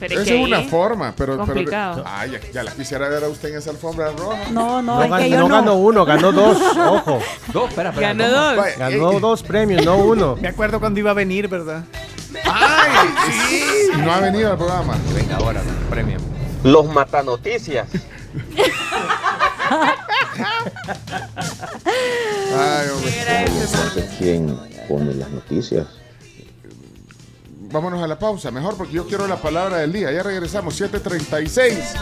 Pero 0.00 0.14
Esa 0.14 0.24
que 0.24 0.40
es 0.40 0.46
una 0.46 0.62
forma, 0.62 1.12
pero. 1.16 1.34
pero 1.34 1.44
complicado. 1.46 2.02
ay, 2.06 2.30
ya, 2.32 2.40
ya 2.52 2.62
la 2.64 2.72
quisiera 2.72 3.08
ver 3.08 3.22
a 3.22 3.28
usted 3.28 3.50
en 3.50 3.58
esa 3.58 3.70
alfombra 3.70 4.10
roja. 4.12 4.38
No, 4.50 4.80
no, 4.82 4.96
No, 4.96 5.04
es 5.04 5.10
gan- 5.10 5.18
que 5.22 5.30
yo 5.30 5.36
no 5.40 5.48
no. 5.48 5.54
ganó 5.56 5.74
uno, 5.74 6.04
ganó 6.06 6.32
dos. 6.32 6.58
Ojo. 6.76 7.20
Dos, 7.52 7.68
espera, 7.68 7.90
espera. 7.90 8.08
Ganó 8.14 8.28
dos. 8.30 8.56
Vaya, 8.56 8.76
Ganó 8.78 9.12
eh, 9.12 9.20
dos 9.20 9.42
premios, 9.42 9.84
no 9.84 9.96
uno. 9.96 10.36
Me 10.40 10.48
acuerdo 10.48 10.80
cuando 10.80 10.98
iba 11.00 11.10
a 11.10 11.14
venir, 11.14 11.48
¿verdad? 11.48 11.84
¡Ay! 12.44 13.08
Sí. 13.48 13.64
No 13.98 14.12
ha 14.12 14.20
venido 14.20 14.50
al 14.52 14.56
programa. 14.56 14.96
Venga, 15.14 15.36
ahora, 15.36 15.60
premio. 15.90 16.16
Los 16.64 16.86
matanoticias. 16.86 17.86
Ay, 21.84 22.88
hombre. 22.94 23.44
Entonces, 23.46 24.10
¿quién 24.18 24.58
pone 24.88 25.14
las 25.14 25.30
noticias? 25.30 25.86
Vámonos 27.72 28.02
a 28.02 28.06
la 28.06 28.18
pausa, 28.18 28.50
mejor 28.50 28.76
porque 28.76 28.94
yo 28.94 29.06
quiero 29.06 29.26
la 29.26 29.36
palabra 29.36 29.78
del 29.78 29.92
día. 29.92 30.10
Ya 30.10 30.22
regresamos, 30.22 30.74
7:36. 30.74 31.94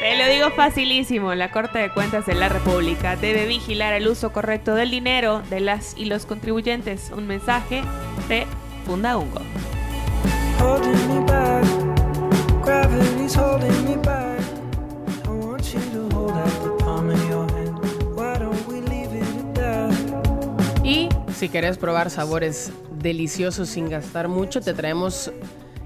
Te 0.00 0.16
lo 0.16 0.28
digo 0.28 0.50
facilísimo, 0.52 1.34
la 1.34 1.50
Corte 1.50 1.78
de 1.78 1.92
Cuentas 1.92 2.26
de 2.26 2.34
la 2.34 2.48
República 2.48 3.16
debe 3.16 3.46
vigilar 3.46 3.92
el 3.92 4.06
uso 4.06 4.32
correcto 4.32 4.74
del 4.74 4.90
dinero 4.90 5.42
de 5.50 5.60
las 5.60 5.96
y 5.96 6.04
los 6.04 6.26
contribuyentes. 6.26 7.10
Un 7.10 7.26
mensaje 7.26 7.82
de 8.28 8.46
Fundaungo. 8.84 9.40
Si 21.46 21.50
quieres 21.50 21.78
probar 21.78 22.10
sabores 22.10 22.72
deliciosos 22.98 23.68
sin 23.68 23.88
gastar 23.88 24.26
mucho, 24.26 24.60
te 24.60 24.74
traemos 24.74 25.30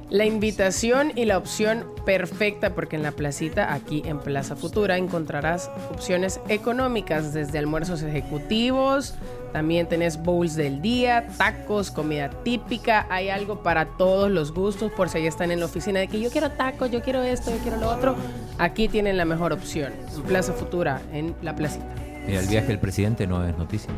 La 0.08 0.24
invitación 0.24 1.12
y 1.14 1.26
la 1.26 1.36
opción 1.36 1.84
perfecta 2.06 2.74
porque 2.74 2.96
en 2.96 3.02
la 3.02 3.12
placita, 3.12 3.74
aquí 3.74 4.02
en 4.06 4.20
Plaza 4.20 4.56
Futura, 4.56 4.96
encontrarás 4.96 5.70
opciones 5.90 6.40
económicas 6.48 7.34
desde 7.34 7.58
almuerzos 7.58 8.02
ejecutivos, 8.02 9.16
también 9.52 9.86
tenés 9.86 10.22
bowls 10.22 10.56
del 10.56 10.80
día, 10.80 11.28
tacos, 11.36 11.90
comida 11.90 12.30
típica, 12.42 13.06
hay 13.10 13.28
algo 13.28 13.62
para 13.62 13.84
todos 13.84 14.30
los 14.30 14.54
gustos 14.54 14.90
por 14.92 15.10
si 15.10 15.18
ahí 15.18 15.26
están 15.26 15.50
en 15.50 15.60
la 15.60 15.66
oficina 15.66 16.00
de 16.00 16.08
que 16.08 16.20
yo 16.20 16.30
quiero 16.30 16.52
tacos, 16.52 16.90
yo 16.90 17.02
quiero 17.02 17.22
esto, 17.22 17.50
yo 17.50 17.58
quiero 17.58 17.76
lo 17.76 17.90
otro. 17.90 18.16
Aquí 18.56 18.88
tienen 18.88 19.18
la 19.18 19.26
mejor 19.26 19.52
opción, 19.52 19.92
en 20.16 20.22
Plaza 20.22 20.54
Futura, 20.54 21.02
en 21.12 21.36
la 21.42 21.54
placita. 21.54 21.84
Mira, 22.26 22.40
el 22.40 22.48
viaje 22.48 22.68
del 22.68 22.78
presidente 22.78 23.26
no 23.26 23.46
es 23.46 23.56
noticia. 23.58 23.92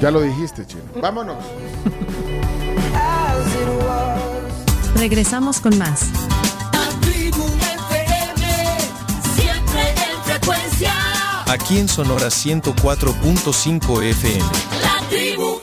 Ya 0.00 0.10
lo 0.10 0.20
dijiste, 0.20 0.66
chino. 0.66 0.82
Vámonos. 1.00 1.36
Regresamos 4.96 5.60
con 5.60 5.76
más. 5.78 6.06
Siempre 9.36 9.90
en 9.90 10.22
frecuencia. 10.24 10.92
Aquí 11.46 11.78
en 11.78 11.88
Sonora 11.88 12.28
104.5 12.28 14.02
FM. 14.02 14.44
La 14.82 15.08
tribu 15.08 15.57